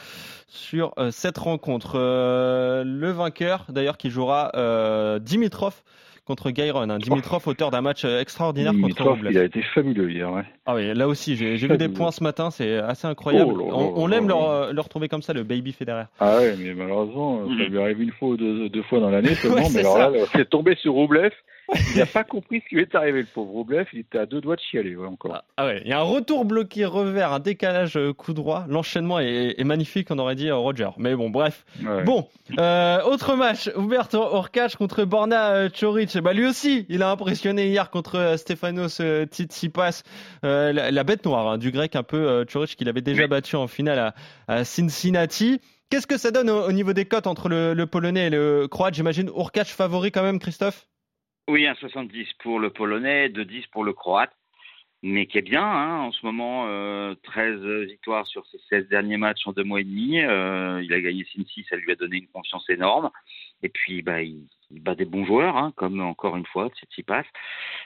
sur 0.48 0.94
euh, 0.98 1.12
cette 1.12 1.38
rencontre. 1.38 1.94
Euh, 1.96 2.84
le 2.86 3.12
vainqueur, 3.12 3.66
d'ailleurs, 3.70 3.98
qui 3.98 4.10
jouera 4.10 4.52
euh, 4.56 5.20
Dimitrov 5.20 5.82
contre 6.26 6.52
Gairon. 6.52 6.90
hein. 6.90 7.00
Dimitrov, 7.00 7.46
auteur 7.48 7.70
d'un 7.70 7.82
match 7.82 8.06
extraordinaire 8.06 8.72
contre 8.72 8.84
Dimitrov, 8.84 9.14
Rublev. 9.16 9.32
il 9.34 9.38
a 9.38 9.44
été 9.44 9.62
fabuleux 9.62 10.10
hier. 10.10 10.32
Ouais. 10.32 10.44
Ah 10.66 10.76
oui, 10.76 10.94
là 10.94 11.08
aussi, 11.10 11.36
j'ai 11.36 11.56
vu 11.68 11.78
des 11.78 11.90
points 11.90 12.12
ce 12.12 12.24
matin, 12.24 12.50
c'est 12.50 12.78
assez 12.78 13.08
incroyable. 13.08 13.54
Oh 13.60 13.70
on 13.98 14.04
on 14.04 14.08
là 14.08 14.18
aime 14.18 14.30
là. 14.30 14.36
le, 14.36 14.42
euh, 14.70 14.74
le 14.74 14.80
retrouver 14.82 15.10
comme 15.10 15.22
ça, 15.22 15.34
le 15.34 15.44
baby 15.44 15.74
Federer. 15.74 16.06
Ah 16.22 16.38
ouais, 16.38 16.56
mais 16.58 16.74
malheureusement, 16.74 17.40
ça 17.46 17.52
Mhm. 17.52 17.64
lui 17.66 17.80
arrive 17.82 18.02
une 18.02 18.12
fois 18.12 18.30
ou 18.30 18.38
deux, 18.38 18.70
deux 18.70 18.84
fois 18.84 19.02
dans 19.02 19.10
l'année 19.10 19.36
seulement. 19.36 19.58
Ouais, 19.58 19.64
mais 19.74 19.80
alors 19.82 19.94
ça. 19.98 20.10
là, 20.12 20.20
c'est 20.32 20.50
tombé 20.50 20.76
sur 20.82 20.94
Roublev. 20.94 21.32
Il 21.94 21.98
n'a 22.00 22.06
pas 22.06 22.24
compris 22.24 22.62
ce 22.62 22.70
qui 22.70 22.76
lui 22.76 22.82
est 22.82 22.94
arrivé, 22.94 23.22
le 23.22 23.28
pauvre 23.34 23.52
Roublev. 23.52 23.88
Il 23.94 24.00
était 24.00 24.20
à 24.20 24.26
deux 24.26 24.42
doigts 24.42 24.56
de 24.56 24.62
chialer, 24.62 24.96
ouais, 24.96 25.08
encore. 25.08 25.34
Ah, 25.36 25.44
ah 25.58 25.66
ouais, 25.66 25.82
il 25.86 25.90
y 25.90 25.94
a 25.94 26.00
un 26.00 26.04
retour 26.04 26.46
bloqué 26.46 26.86
revers, 26.86 27.32
un 27.32 27.40
décalage 27.40 27.96
euh, 27.96 28.14
coup 28.14 28.34
droit. 28.34 28.66
L'enchaînement 28.68 29.20
est, 29.20 29.56
est 29.58 29.64
magnifique, 29.64 30.10
on 30.12 30.20
aurait 30.20 30.36
dit 30.36 30.50
euh, 30.50 30.56
Roger. 30.56 30.90
Mais 30.98 31.16
bon, 31.16 31.30
bref. 31.30 31.66
Ouais. 31.84 32.04
Bon, 32.04 32.28
euh, 32.60 33.02
autre 33.04 33.36
match, 33.36 33.70
Huberto 33.78 34.20
Orkac 34.20 34.76
contre 34.76 35.06
Borna 35.06 35.70
Choric. 35.70 36.18
Bah 36.20 36.34
lui 36.34 36.46
aussi, 36.46 36.86
il 36.90 37.02
a 37.02 37.10
impressionné 37.10 37.68
hier 37.70 37.90
contre 37.90 38.36
Stefanos 38.38 39.02
Tsitsipas, 39.26 40.04
euh, 40.44 40.74
la, 40.74 40.92
la 40.92 41.04
bête 41.04 41.26
noire 41.26 41.48
hein, 41.48 41.58
du 41.58 41.72
grec 41.72 41.96
un 41.96 42.04
peu 42.04 42.46
Choric 42.52 42.76
qu'il 42.76 42.90
avait 42.90 43.02
déjà 43.02 43.24
Oui. 43.24 43.30
battu 43.30 43.56
en 43.56 43.68
finale 43.68 44.00
à, 44.00 44.14
à 44.48 44.64
Cincinnati. 44.64 45.62
Qu'est-ce 45.90 46.08
que 46.08 46.18
ça 46.18 46.32
donne 46.32 46.50
au, 46.50 46.68
au 46.68 46.72
niveau 46.72 46.94
des 46.94 47.06
cotes 47.06 47.28
entre 47.28 47.50
le, 47.50 47.74
le 47.74 47.86
polonais 47.88 48.28
et 48.28 48.30
le 48.30 48.68
croate? 48.68 48.96
J'imagine 48.96 49.30
Orkac 49.34 49.68
favori 49.68 50.12
quand 50.12 50.24
même, 50.24 50.40
Christophe? 50.40 50.88
Oui, 51.50 51.68
un 51.68 51.76
70 51.76 52.34
pour 52.40 52.60
le 52.60 52.70
polonais, 52.70 53.28
2-10 53.28 53.68
pour 53.72 53.84
le 53.84 53.94
croate. 53.94 54.32
Mais 55.06 55.26
qui 55.26 55.38
est 55.38 55.42
bien, 55.42 55.66
hein, 55.66 56.00
en 56.00 56.14
ce 56.14 56.26
moment, 56.26 56.66
euh, 56.68 57.14
13 57.24 57.62
victoires 57.90 58.26
sur 58.26 58.46
ses 58.48 58.58
16 58.70 58.88
derniers 58.88 59.18
matchs 59.18 59.46
en 59.46 59.52
deux 59.52 59.66
mois 59.66 59.82
et 59.82 59.84
demi. 59.84 60.22
Euh, 60.22 60.82
il 60.82 60.94
a 60.94 61.02
gagné 61.02 61.26
Cincy, 61.26 61.66
ça 61.70 61.76
lui 61.76 61.92
a 61.92 61.96
donné 61.96 62.18
une 62.20 62.28
confiance 62.28 62.70
énorme. 62.70 63.12
Et 63.64 63.68
puis, 63.68 64.02
bah, 64.02 64.22
il, 64.22 64.48
bat 64.72 64.96
des 64.96 65.04
bons 65.04 65.26
joueurs, 65.26 65.58
hein, 65.58 65.74
comme 65.76 66.00
encore 66.00 66.38
une 66.38 66.46
fois, 66.46 66.70
Tsitsipas. 66.70 67.26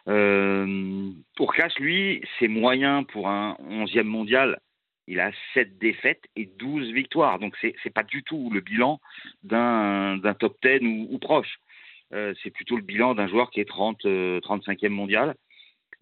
Euh, 0.07 1.09
pour 1.35 1.55
Cash, 1.55 1.79
lui, 1.79 2.21
c'est 2.37 2.47
moyen 2.47 3.03
pour 3.03 3.27
un 3.27 3.57
11e 3.67 4.03
mondial 4.03 4.59
il 5.07 5.19
a 5.21 5.31
7 5.53 5.77
défaites 5.79 6.23
et 6.35 6.45
12 6.45 6.91
victoires. 6.91 7.39
Donc 7.39 7.55
c'est 7.61 7.73
c'est 7.81 7.93
pas 7.93 8.03
du 8.03 8.23
tout 8.23 8.49
le 8.53 8.61
bilan 8.61 8.99
d'un 9.43 10.19
top 10.39 10.57
10 10.61 10.79
ou, 10.81 11.07
ou 11.09 11.17
proche. 11.17 11.59
Euh, 12.13 12.33
c'est 12.41 12.51
plutôt 12.51 12.75
le 12.77 12.83
bilan 12.83 13.15
d'un 13.15 13.27
joueur 13.27 13.49
qui 13.51 13.59
est 13.59 13.65
30, 13.65 14.05
euh, 14.05 14.39
35e 14.41 14.89
mondial, 14.89 15.35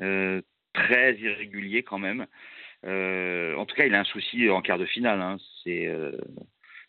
euh, 0.01 0.41
très 0.73 1.15
irrégulier 1.15 1.83
quand 1.83 1.99
même. 1.99 2.27
Euh, 2.85 3.55
en 3.55 3.65
tout 3.65 3.75
cas, 3.75 3.85
il 3.85 3.95
a 3.95 3.99
un 3.99 4.05
souci 4.05 4.49
en 4.49 4.61
quart 4.61 4.77
de 4.77 4.85
finale. 4.85 5.21
Hein. 5.21 5.37
C'est 5.63 5.87
euh, 5.87 6.11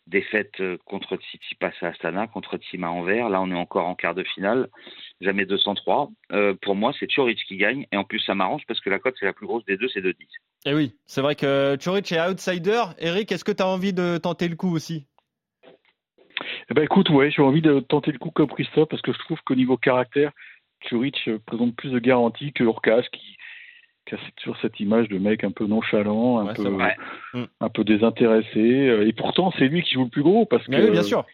défaite 0.05 0.59
euh, 0.59 0.77
contre 0.85 1.17
Tsitsipas 1.17 1.71
à 1.81 1.87
Astana, 1.87 2.27
contre 2.27 2.57
Tima 2.57 2.89
Anvers. 2.89 3.29
Là, 3.29 3.41
on 3.41 3.51
est 3.51 3.55
encore 3.55 3.87
en 3.87 3.95
quart 3.95 4.15
de 4.15 4.23
finale. 4.23 4.69
Jamais 5.21 5.45
203. 5.45 6.09
Euh, 6.31 6.53
pour 6.61 6.75
moi, 6.75 6.93
c'est 6.99 7.07
Chorich 7.07 7.43
qui 7.47 7.57
gagne. 7.57 7.87
Et 7.91 7.97
en 7.97 8.03
plus, 8.03 8.19
ça 8.19 8.35
m'arrange 8.35 8.63
parce 8.67 8.79
que 8.79 8.89
la 8.89 8.99
cote, 8.99 9.15
c'est 9.19 9.25
la 9.25 9.33
plus 9.33 9.47
grosse 9.47 9.65
des 9.65 9.77
deux, 9.77 9.89
c'est 9.89 10.01
2-10. 10.01 10.15
Et 10.65 10.73
oui, 10.73 10.95
c'est 11.05 11.21
vrai 11.21 11.35
que 11.35 11.77
Chorich 11.83 12.11
est 12.11 12.21
outsider. 12.21 12.83
Eric, 12.99 13.31
est-ce 13.31 13.43
que 13.43 13.51
tu 13.51 13.63
as 13.63 13.67
envie 13.67 13.93
de 13.93 14.17
tenter 14.17 14.47
le 14.47 14.55
coup 14.55 14.73
aussi? 14.73 15.05
Eh 16.69 16.73
ben 16.73 16.83
écoute, 16.83 17.09
ouais, 17.09 17.31
j'ai 17.31 17.41
envie 17.41 17.61
de 17.61 17.79
tenter 17.79 18.11
le 18.11 18.19
coup 18.19 18.31
comme 18.31 18.47
Christophe 18.49 18.89
parce 18.89 19.01
que 19.01 19.13
je 19.13 19.19
trouve 19.19 19.41
qu'au 19.43 19.55
niveau 19.55 19.77
caractère, 19.77 20.31
Churich 20.87 21.27
euh, 21.27 21.39
présente 21.45 21.75
plus 21.75 21.89
de 21.91 21.99
garanties 21.99 22.53
que 22.53 22.63
Urkas 22.63 23.03
qui, 23.11 23.35
qui 24.05 24.15
a 24.15 24.17
toujours 24.37 24.57
cette 24.61 24.79
image 24.79 25.07
de 25.09 25.17
mec 25.17 25.43
un 25.43 25.51
peu 25.51 25.65
nonchalant, 25.65 26.39
un, 26.39 26.45
Ouais, 26.47 26.95
peu. 27.31 27.39
Mm. 27.39 27.47
un 27.61 27.83
désintéressé. 27.83 28.87
Euh, 28.87 29.07
Et 29.07 29.13
pourtant, 29.13 29.51
c'est 29.57 29.67
lui 29.67 29.81
qui 29.81 29.93
joue 29.95 30.03
le 30.03 30.09
plus 30.09 30.23
gros 30.23 30.45
parce 30.45 30.65
que 30.65 30.71
Mais 30.71 30.83
oui, 30.83 30.91
bien 30.91 31.03
sûr. 31.03 31.25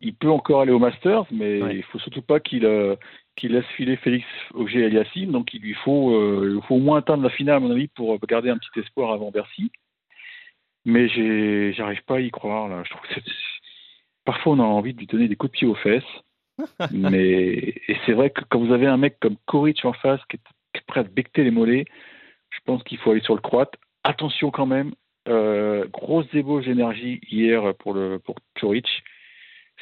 il 0.00 0.14
peut 0.14 0.30
encore 0.30 0.62
aller 0.62 0.72
au 0.72 0.78
Masters, 0.78 1.24
mais 1.30 1.62
Ouais. 1.62 1.76
il 1.76 1.82
faut 1.84 1.98
surtout 2.00 2.22
pas 2.22 2.40
qu'il 2.40 2.64
euh, 2.64 2.96
qu'il 3.36 3.52
laisse 3.52 3.66
filer 3.76 3.96
Félix 3.96 4.24
Auger 4.54 4.84
Aliassime. 4.86 5.30
Donc 5.32 5.54
il 5.54 5.60
lui 5.60 5.74
faut, 5.74 6.14
euh, 6.16 6.54
il 6.56 6.66
faut 6.66 6.76
au 6.76 6.80
moins 6.80 6.98
atteindre 6.98 7.22
la 7.22 7.30
finale, 7.30 7.56
à 7.56 7.60
mon 7.60 7.70
avis, 7.70 7.88
pour 7.88 8.18
garder 8.26 8.50
un 8.50 8.58
petit 8.58 8.80
espoir 8.80 9.12
avant 9.12 9.30
Bercy. 9.30 9.70
Mais 10.84 11.08
j'arrive 11.72 12.02
pas 12.04 12.16
à 12.16 12.20
y 12.20 12.30
croire. 12.30 12.68
Là. 12.68 12.82
Je 12.84 12.90
trouve 12.90 13.02
que 13.02 13.14
c'est- 13.14 13.22
Parfois, 14.24 14.54
on 14.54 14.60
a 14.60 14.62
envie 14.64 14.94
de 14.94 14.98
lui 14.98 15.06
donner 15.06 15.28
des 15.28 15.36
coups 15.36 15.52
de 15.52 15.56
pied 15.58 15.66
aux 15.68 15.74
fesses. 15.74 16.02
mais 16.92 17.74
et 17.88 17.96
c'est 18.06 18.12
vrai 18.12 18.30
que 18.30 18.42
quand 18.48 18.60
vous 18.60 18.72
avez 18.72 18.86
un 18.86 18.96
mec 18.96 19.16
comme 19.20 19.36
Koric 19.46 19.84
en 19.84 19.92
face 19.92 20.20
qui 20.30 20.36
est, 20.36 20.40
qui 20.72 20.78
est 20.80 20.86
prêt 20.86 21.00
à 21.00 21.04
te 21.04 21.10
becter 21.10 21.42
les 21.44 21.50
mollets, 21.50 21.84
je 22.50 22.58
pense 22.64 22.82
qu'il 22.84 22.98
faut 22.98 23.10
aller 23.10 23.20
sur 23.22 23.34
le 23.34 23.40
croate. 23.40 23.74
Attention 24.04 24.50
quand 24.52 24.66
même, 24.66 24.92
euh, 25.28 25.86
grosse 25.88 26.28
débauche 26.30 26.64
d'énergie 26.66 27.20
hier 27.28 27.74
pour 27.80 27.92
le 27.94 28.18
pour 28.20 28.36
Choric. 28.60 28.86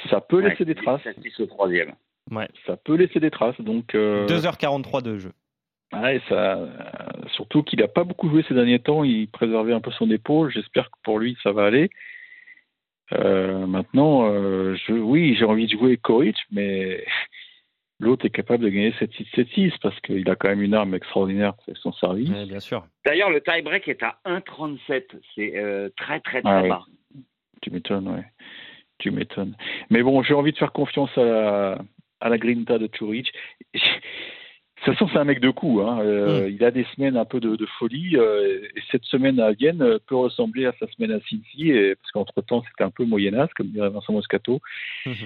Ça 0.08 0.20
peut 0.22 0.42
Ouais, 0.42 0.48
laisser 0.48 0.64
des 0.64 0.74
traces. 0.74 1.02
7-6 1.02 1.42
au 1.42 1.46
troisième. 1.46 1.92
Ouais. 2.30 2.48
Ça 2.66 2.76
peut 2.78 2.94
laisser 2.94 3.20
des 3.20 3.30
traces. 3.30 3.60
Donc 3.60 3.94
euh, 3.94 4.26
2h43 4.26 5.02
de 5.02 5.18
jeu. 5.18 5.32
ouais, 5.92 6.22
ça, 6.30 6.54
euh, 6.56 6.68
surtout 7.34 7.62
qu'il 7.62 7.80
n'a 7.80 7.88
pas 7.88 8.04
beaucoup 8.04 8.30
joué 8.30 8.44
ces 8.48 8.54
derniers 8.54 8.78
temps. 8.78 9.04
Il 9.04 9.28
préservait 9.28 9.74
un 9.74 9.80
peu 9.80 9.90
son 9.90 10.10
épaule. 10.10 10.50
J'espère 10.50 10.86
que 10.90 10.96
pour 11.04 11.18
lui 11.18 11.36
ça 11.42 11.52
va 11.52 11.66
aller. 11.66 11.90
Euh, 13.12 13.66
maintenant, 13.66 14.26
euh, 14.30 14.74
je, 14.86 14.92
oui, 14.92 15.34
j'ai 15.38 15.44
envie 15.44 15.66
de 15.66 15.72
jouer 15.72 15.96
Koric, 15.96 16.36
mais 16.50 17.04
l'autre 18.00 18.26
est 18.26 18.30
capable 18.30 18.64
de 18.64 18.68
gagner 18.68 18.90
7-6, 18.92 19.26
7-6 19.34 19.72
parce 19.80 19.98
qu'il 20.00 20.28
a 20.30 20.36
quand 20.36 20.48
même 20.48 20.62
une 20.62 20.74
arme 20.74 20.94
extraordinaire 20.94 21.54
pour 21.54 21.76
son 21.76 21.92
service. 21.92 22.30
Bien 22.30 22.60
sûr. 22.60 22.84
D'ailleurs, 23.04 23.30
le 23.30 23.40
tie-break 23.40 23.88
est 23.88 24.02
à 24.02 24.18
1,37. 24.26 25.04
C'est 25.34 25.56
euh, 25.56 25.88
très, 25.96 26.20
très, 26.20 26.42
très 26.42 26.50
Ah 26.50 26.62
oui. 26.62 26.68
bas. 26.68 26.84
Tu 27.60 27.70
m'étonnes, 27.70 28.08
ouais. 28.08 28.24
Tu 28.98 29.10
m'étonnes. 29.10 29.56
Mais 29.90 30.02
bon, 30.02 30.22
j'ai 30.22 30.34
envie 30.34 30.52
de 30.52 30.58
faire 30.58 30.72
confiance 30.72 31.10
à 31.16 31.24
la, 31.24 31.78
à 32.20 32.28
la 32.28 32.38
grinta 32.38 32.78
de 32.78 32.88
Churic. 32.88 33.32
De 34.82 34.86
toute 34.86 34.94
façon, 34.94 35.08
c'est 35.12 35.18
un 35.18 35.24
mec 35.24 35.38
de 35.38 35.50
coup. 35.50 35.80
Hein. 35.80 36.00
Euh, 36.00 36.50
Il 36.50 36.64
a 36.64 36.72
des 36.72 36.82
semaines 36.96 37.16
un 37.16 37.24
peu 37.24 37.38
de, 37.38 37.54
de 37.54 37.66
folie. 37.78 38.16
euh, 38.16 38.58
et 38.74 38.80
cette 38.90 39.04
semaine 39.04 39.38
à 39.38 39.52
Vienne 39.52 39.80
euh, 39.80 39.98
peut 40.04 40.16
ressembler 40.16 40.66
à 40.66 40.72
sa 40.80 40.88
semaine 40.88 41.12
à 41.12 41.20
Cincy, 41.20 41.70
et, 41.70 41.94
parce 41.94 42.10
qu'entre-temps, 42.10 42.64
c'était 42.68 42.82
un 42.82 42.90
peu 42.90 43.04
moyenasse, 43.04 43.52
comme 43.54 43.68
dirait 43.68 43.90
Vincent 43.90 44.12
Moscato. 44.12 44.60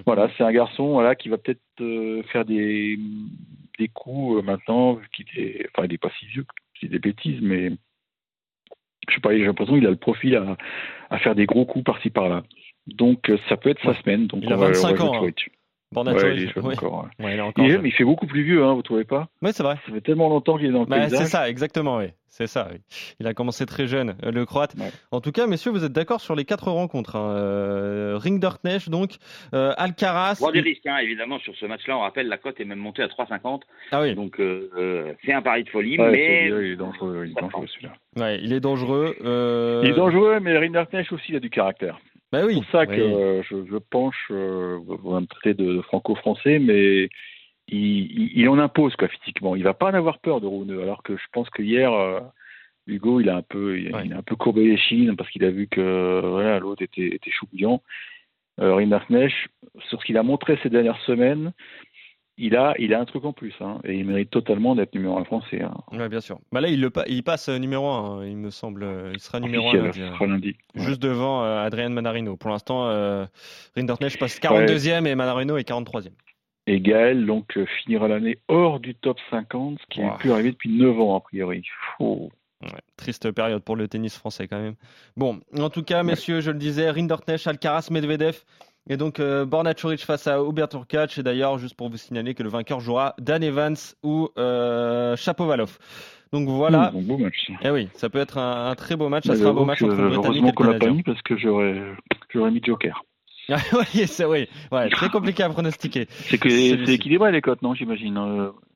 Voilà, 0.05 0.29
c'est 0.37 0.45
un 0.45 0.53
garçon 0.53 0.88
voilà, 0.92 1.14
qui 1.14 1.31
va 1.31 1.38
peut-être 1.38 1.61
euh, 1.81 2.23
faire 2.25 2.45
des, 2.45 2.99
des 3.79 3.88
coups 3.88 4.45
maintenant, 4.45 4.92
vu 4.95 5.07
qu'il 5.14 5.27
est, 5.37 5.66
enfin, 5.75 5.87
il 5.87 5.92
n'est 5.92 5.99
pas 5.99 6.11
si 6.19 6.27
vieux, 6.27 6.45
c'est 6.79 6.88
des 6.88 6.99
bêtises, 6.99 7.40
mais 7.40 7.71
je 9.09 9.14
sais 9.14 9.21
pas, 9.21 9.35
j'ai 9.37 9.45
l'impression 9.45 9.75
qu'il 9.75 9.87
a 9.87 9.90
le 9.90 9.97
profil 9.97 10.37
à, 10.37 10.57
à 11.09 11.19
faire 11.19 11.35
des 11.35 11.47
gros 11.47 11.64
coups 11.64 11.85
par-ci 11.85 12.11
par-là. 12.11 12.42
Donc 12.88 13.33
ça 13.49 13.57
peut 13.57 13.71
être 13.71 13.83
sa 13.83 13.95
semaine. 14.03 14.27
Donc 14.27 14.42
Il 14.45 14.53
a 14.53 14.57
on 14.57 14.59
va- 14.61 14.66
on 14.66 14.73
25 14.73 14.97
va 14.99 15.05
ans, 15.05 15.25
hein. 15.25 15.31
Choric. 15.94 16.07
Borna 16.07 16.12
Ouais, 16.14 16.37
il 16.37 16.42
est 16.44 16.53
jeune 16.53 16.64
ouais. 16.66 16.75
encore. 16.75 17.09
ouais. 17.20 17.33
Il 17.35 17.38
est 17.38 17.40
encore 17.40 17.64
Il, 17.64 17.68
est- 17.68 17.72
jeune. 17.75 17.83
mais 17.83 17.88
il 17.88 17.92
fait 17.92 18.05
beaucoup 18.05 18.27
plus 18.27 18.42
vieux, 18.42 18.64
hein, 18.64 18.75
vous 18.75 18.83
trouvez 18.83 19.05
pas? 19.05 19.29
Ouais, 19.42 19.53
c'est 19.53 19.62
vrai. 19.62 19.77
Ça 19.87 19.92
fait 19.92 20.01
tellement 20.01 20.29
longtemps 20.29 20.57
qu'il 20.59 20.66
est 20.66 20.72
dans 20.72 20.81
le 20.81 20.87
Bah, 20.87 21.09
c'est 21.09 21.27
ça, 21.27 21.49
exactement, 21.49 21.99
oui. 21.99 22.07
C'est 22.29 22.46
ça, 22.49 22.68
oui. 22.70 22.79
Il 23.18 23.27
a 23.27 23.33
commencé 23.33 23.64
très 23.64 23.87
jeune, 23.87 24.14
euh, 24.22 24.31
le 24.31 24.44
Croate. 24.44 24.75
Ouais. 24.79 24.90
En 25.11 25.22
tout 25.22 25.33
cas, 25.33 25.46
messieurs, 25.46 25.70
vous 25.70 25.85
êtes 25.87 25.92
d'accord 25.92 26.20
sur 26.20 26.35
les 26.35 26.44
quatre 26.44 26.70
rencontres. 26.70 27.16
Hein. 27.16 27.31
Euh, 27.35 28.18
Ringderknecht, 28.22 28.90
donc, 28.90 29.12
euh, 29.55 29.72
Alcaraz. 29.79 30.37
Roi 30.40 30.53
des 30.53 30.61
risques, 30.61 30.85
hein, 30.87 30.99
évidemment, 30.99 31.38
sur 31.38 31.55
ce 31.57 31.64
match-là, 31.64 31.96
on 31.96 32.01
rappelle, 32.01 32.29
la 32.29 32.37
cote 32.37 32.61
est 32.61 32.66
même 32.66 32.79
montée 32.79 33.03
à 33.03 33.09
3,50. 33.09 33.62
Ah 33.90 34.03
oui, 34.03 34.14
Donc, 34.14 34.38
euh, 34.38 34.70
euh, 34.77 35.12
c'est 35.25 35.33
un 35.33 35.40
pari 35.40 35.64
de 35.64 35.70
folie, 35.70 35.96
mais 35.96 36.49
il 36.49 36.53
est 36.53 36.77
dangereux, 36.77 37.25
il 37.27 37.31
est 37.31 37.40
dangereux 37.40 37.66
celui-là. 37.68 37.92
ouais, 38.22 38.38
il 38.42 38.53
est 38.53 38.61
dangereux. 38.61 39.16
euh, 39.25 39.81
Il 39.85 39.90
est 39.90 39.94
dangereux, 39.94 40.38
mais 40.40 40.59
Rinderknecht 40.59 41.11
aussi, 41.12 41.27
il 41.31 41.37
a 41.37 41.40
du 41.40 41.49
caractère. 41.49 41.99
Bah 42.40 42.46
oui. 42.46 42.55
C'est 42.55 42.61
pour 42.61 42.70
ça 42.70 42.81
oui. 42.88 42.96
que 42.96 43.01
euh, 43.03 43.42
je, 43.42 43.57
je 43.70 43.77
penche, 43.79 44.27
euh, 44.31 44.79
me 44.81 45.27
traiter 45.27 45.55
de 45.55 45.81
franco-français, 45.83 46.59
mais 46.59 47.09
il, 47.68 47.79
il, 47.79 48.31
il 48.38 48.49
en 48.49 48.59
impose 48.59 48.94
quoi, 48.96 49.09
physiquement. 49.09 49.57
Il 49.57 49.62
va 49.64 49.75
pas 49.75 49.90
en 49.90 49.94
avoir 49.94 50.18
peur 50.18 50.40
de 50.40 50.46
Rouneux, 50.46 50.83
alors 50.83 51.03
que 51.03 51.16
je 51.16 51.25
pense 51.33 51.49
que 51.51 51.62
hier, 51.62 51.92
euh, 51.92 52.20
Hugo, 52.87 53.20
il 53.20 53.29
a 53.29 53.37
un 53.37 53.42
peu, 53.42 53.79
il, 53.79 53.94
Ouais. 53.94 54.12
a 54.12 54.18
un 54.18 54.22
peu 54.22 54.37
courbé 54.37 54.64
les 54.64 54.77
chines 54.77 55.16
parce 55.16 55.31
qu'il 55.31 55.44
a 55.44 55.51
vu 55.51 55.66
que 55.66 56.20
voilà, 56.25 56.59
l'autre 56.59 56.83
était, 56.83 57.14
était 57.14 57.31
chou 57.31 57.46
bouillant. 57.51 57.83
Euh, 58.59 58.81
sur 59.88 60.01
ce 60.01 60.07
qu'il 60.07 60.16
a 60.16 60.22
montré 60.22 60.59
ces 60.62 60.70
dernières 60.70 61.01
semaines, 61.03 61.53
il 62.38 62.55
a, 62.57 62.75
il 62.79 62.92
a 62.94 63.01
un 63.01 63.05
truc 63.05 63.25
en 63.25 63.33
plus, 63.33 63.55
hein, 63.61 63.79
et 63.85 63.94
il 63.94 64.05
mérite 64.05 64.31
totalement 64.31 64.75
d'être 64.75 64.94
numéro 64.94 65.16
un 65.18 65.25
français. 65.25 65.62
Hein, 65.62 65.75
Ouais, 65.92 66.09
bien 66.09 66.20
sûr. 66.20 66.38
Bah 66.53 66.61
là, 66.61 66.68
il, 66.68 66.81
le 66.81 66.90
pa- 66.90 67.05
il 67.07 67.22
passe 67.22 67.49
euh, 67.49 67.59
numéro 67.59 67.88
1, 67.88 68.27
il 68.27 68.37
me 68.37 68.51
semble. 68.51 68.83
Euh, 68.85 69.11
Il 69.14 69.20
sera 69.20 69.40
numéro 69.40 69.64
1 69.68 69.68
officiel, 69.68 69.85
lundi, 69.85 70.01
euh, 70.03 70.12
sera 70.14 70.27
lundi. 70.27 70.57
Ouais. 70.75 70.83
Juste 70.83 71.01
devant 71.03 71.42
euh, 71.44 71.64
Adrien 71.64 71.88
Manarino. 71.88 72.37
Pour 72.37 72.51
l'instant, 72.51 72.87
euh, 72.88 73.25
Rinderknecht 73.77 74.18
passe 74.18 74.38
42e 74.40 75.07
et 75.07 75.14
Manarino 75.14 75.57
est 75.57 75.68
43e. 75.68 76.11
Et 76.68 76.81
Gaël 76.81 77.25
donc 77.27 77.57
euh, 77.57 77.64
finira 77.85 78.09
l'année 78.09 78.38
hors 78.49 78.81
du 78.81 78.94
top 78.96 79.18
50, 79.31 79.79
ce 79.81 79.87
qui 79.88 80.01
n'est 80.01 80.07
Wow. 80.11 80.16
plus 80.18 80.33
arrivé 80.33 80.51
depuis 80.51 80.70
9 80.77 80.99
ans 81.01 81.16
a 81.16 81.20
priori. 81.20 81.62
Fou. 81.96 82.29
Ouais, 82.62 82.70
triste 82.96 83.31
période 83.33 83.62
pour 83.62 83.77
le 83.77 83.87
tennis 83.87 84.16
français 84.16 84.49
quand 84.49 84.59
même. 84.61 84.75
Bon, 85.16 85.40
en 85.59 85.70
tout 85.70 85.83
cas, 85.85 86.03
messieurs, 86.03 86.40
je 86.40 86.51
le 86.51 86.59
disais, 86.59 86.90
Rinderknecht, 86.90 87.46
Alcaraz, 87.46 87.88
Medvedev. 87.90 88.42
Et 88.88 88.96
donc, 88.96 89.18
euh, 89.18 89.44
Borna 89.44 89.75
Coric 89.75 90.05
face 90.05 90.27
à 90.27 90.38
Hubert 90.40 90.68
Hurkacz. 90.72 91.18
Et 91.18 91.22
d'ailleurs, 91.22 91.59
juste 91.59 91.75
pour 91.77 91.88
vous 91.90 91.96
signaler 91.96 92.35
que 92.35 92.42
le 92.42 92.49
vainqueur 92.49 92.81
jouera 92.81 93.14
Dan 93.18 93.42
Evans 93.42 93.77
ou 94.03 94.29
euh, 94.38 95.16
Chapovalov. 95.16 95.79
Donc 96.33 96.49
voilà. 96.49 96.90
Mmh, 96.92 97.03
beau 97.03 97.18
match. 97.18 97.46
ça. 97.46 97.53
Eh 97.62 97.70
oui, 97.70 97.88
ça 97.94 98.09
peut 98.09 98.18
être 98.18 98.38
un, 98.38 98.70
un 98.70 98.75
très 98.75 98.96
beau 98.96 99.09
match. 99.09 99.27
Ça 99.27 99.33
Mais 99.33 99.38
sera 99.38 99.51
un 99.51 99.55
beau 99.55 99.64
match 99.64 99.83
entre 99.83 99.94
le 99.94 100.09
Britannique 100.09 100.37
et 100.37 100.40
le 100.40 100.46
l'a 100.46 100.53
pas 100.53 100.64
Canadien. 100.64 100.92
mis 100.92 101.03
parce 101.03 101.22
que 101.22 101.37
j'aurais 101.37 101.83
j'aurais 102.33 102.51
mis 102.51 102.61
Joker. 102.64 103.03
Oui, 103.49 104.07
c'est 104.09 104.25
oui. 104.25 104.49
Ouais, 104.72 104.90
très 104.90 105.09
compliqué 105.09 105.44
à 105.44 105.49
pronostiquer. 105.49 106.07
C'est 106.11 106.37
que 106.38 106.49
c'est 106.51 106.92
équilibré 106.94 107.31
les 107.31 107.40
cotes, 107.40 107.62
non 107.62 107.75
J'imagine. 107.75 108.18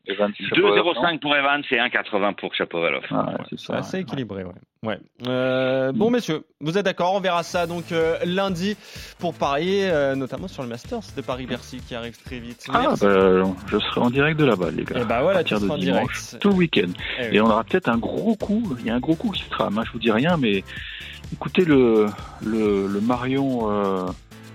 Euh, 0.08 0.12
Evans, 0.14 0.32
Chapovalov, 0.48 0.86
non 0.94 1.02
2,05 1.02 1.20
pour 1.20 1.36
Evans 1.36 1.62
et 1.70 1.76
1,80 1.76 2.34
pour 2.34 2.54
Chapovalov. 2.54 3.02
Ah, 3.10 3.26
ouais, 3.38 3.44
c'est 3.56 3.72
assez 3.74 3.96
ouais. 3.98 4.02
équilibré, 4.02 4.44
ouais. 4.44 4.52
ouais. 4.84 4.98
Euh, 5.26 5.92
bon, 5.92 6.10
messieurs, 6.10 6.44
vous 6.60 6.78
êtes 6.78 6.84
d'accord 6.84 7.14
On 7.14 7.20
verra 7.20 7.42
ça 7.42 7.66
donc 7.66 7.92
euh, 7.92 8.16
lundi 8.24 8.76
pour 9.18 9.34
parier, 9.34 9.90
euh, 9.90 10.14
notamment 10.16 10.48
sur 10.48 10.62
le 10.62 10.68
Masters 10.68 11.02
de 11.16 11.20
Paris-Bercy 11.22 11.78
qui 11.86 11.94
arrive 11.94 12.16
très 12.24 12.38
vite. 12.38 12.66
Ah, 12.72 12.94
bah, 13.00 13.44
je 13.66 13.78
serai 13.78 14.00
en 14.00 14.10
direct 14.10 14.38
de 14.40 14.46
là-bas, 14.46 14.70
les 14.70 14.84
gars. 14.84 15.00
Et 15.00 15.04
bah 15.04 15.20
voilà, 15.22 15.40
à 15.40 15.44
tu 15.44 15.54
partir 15.54 15.66
seras 15.68 15.74
en 15.74 15.78
de 15.78 15.82
dimanche, 15.84 16.18
direct. 16.24 16.38
tout 16.42 16.48
le 16.48 16.54
week-end. 16.54 16.88
Eh 17.18 17.28
oui. 17.28 17.36
Et 17.36 17.40
on 17.40 17.46
aura 17.46 17.62
peut-être 17.64 17.88
un 17.88 17.98
gros 17.98 18.34
coup. 18.36 18.76
Il 18.80 18.86
y 18.86 18.90
a 18.90 18.94
un 18.94 19.00
gros 19.00 19.14
coup 19.14 19.30
qui 19.30 19.42
se 19.42 19.50
trame. 19.50 19.78
hein, 19.78 19.82
je 19.86 19.92
vous 19.92 19.98
dis 19.98 20.10
rien, 20.10 20.36
mais 20.38 20.64
écoutez 21.32 21.64
le 21.64 22.06
le, 22.44 22.86
le 22.88 23.00
Marion 23.02 23.70
euh, 23.70 24.06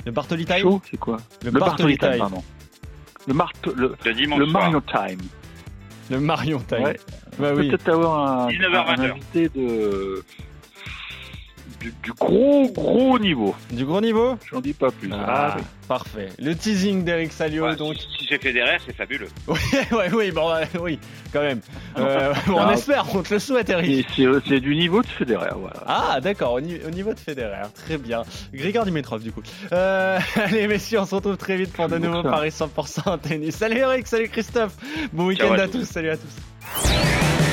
Le 0.06 0.12
Bartoli 0.12 0.46
Time 0.46 0.80
c'est 0.90 0.98
quoi? 0.98 1.18
Le, 1.44 1.52
Le 1.52 1.60
Bartoli 1.60 1.98
Time. 1.98 2.18
pardon. 2.18 2.44
Le, 3.28 3.34
Mart- 3.34 3.52
le, 3.76 3.96
Le 4.06 4.14
dimanche 4.14 4.40
le 4.40 4.46
soir. 4.48 4.64
Marion 4.64 4.82
Time. 4.82 5.20
Le 6.12 6.20
Marion 6.20 6.60
Time. 6.60 6.84
Ouais. 6.84 7.00
Bah 7.40 7.52
oui. 7.56 7.70
Peut-être 7.70 7.90
avoir 7.90 8.42
un, 8.46 8.48
19h, 8.50 8.76
un 8.76 8.96
20h. 8.96 9.12
invité 9.12 9.50
de 9.50 10.24
du, 11.86 11.94
du 12.04 12.14
gros 12.14 12.68
gros 12.72 13.20
niveau. 13.20 13.54
Du 13.72 13.86
gros 13.86 14.02
niveau 14.02 14.38
J'en 14.52 14.60
dis 14.62 14.74
pas 14.74 14.90
plus. 14.92 15.10
Ah, 15.14 15.56
Ah. 15.58 15.62
Parfait. 15.88 16.30
Le 16.40 16.56
teasing 16.56 17.04
d'Eric 17.04 17.32
Salio, 17.32 17.64
Ouais, 17.66 17.76
donc. 17.76 17.96
Si 17.98 18.26
c'est 18.28 18.42
Federer, 18.42 18.78
c'est 18.86 18.96
fabuleux. 18.96 19.28
Oui, 19.48 19.58
ouais, 19.92 20.10
oui, 20.14 20.32
bon, 20.32 20.52
oui, 20.82 20.98
quand 21.32 21.42
même. 21.42 21.62
Euh, 22.00 22.34
on 22.48 22.72
espère, 22.72 23.06
on 23.14 23.22
te 23.22 23.34
le 23.36 23.40
souhaite, 23.40 23.70
Eric. 23.70 24.08
C'est 24.48 24.60
du 24.60 24.76
niveau 24.76 25.04
de 25.04 25.08
Federer, 25.08 25.52
voilà. 25.56 25.84
Ah, 25.86 26.20
d'accord, 26.22 26.54
au, 26.54 26.62
ni- 26.62 26.80
au 26.86 26.90
niveau 26.90 27.14
de 27.14 27.20
Federer. 27.20 27.68
Très 27.86 28.00
bien. 28.00 28.24
Grigor 28.52 28.86
Dimitrov, 28.86 29.22
du 29.22 29.32
coup. 29.32 29.44
Euh, 29.72 30.18
allez, 30.36 30.68
messieurs, 30.68 31.00
on 31.02 31.06
se 31.06 31.14
retrouve 31.14 31.38
très 31.38 31.56
vite 31.58 31.72
pour 31.72 31.88
de 31.88 32.00
nouveaux. 32.00 32.24
Paris 32.24 32.50
100% 32.50 33.08
en 33.10 33.18
tennis. 33.20 33.56
Salut 33.56 33.78
Eric, 33.78 34.08
salut 34.08 34.30
Christophe. 34.30 34.76
Bon 35.14 35.28
week-end 35.28 35.52
à 35.52 35.62
à 35.62 35.68
tous. 35.68 35.80
tous, 35.80 35.86
salut 35.86 36.10
à 36.10 36.18
tous. 36.18 37.45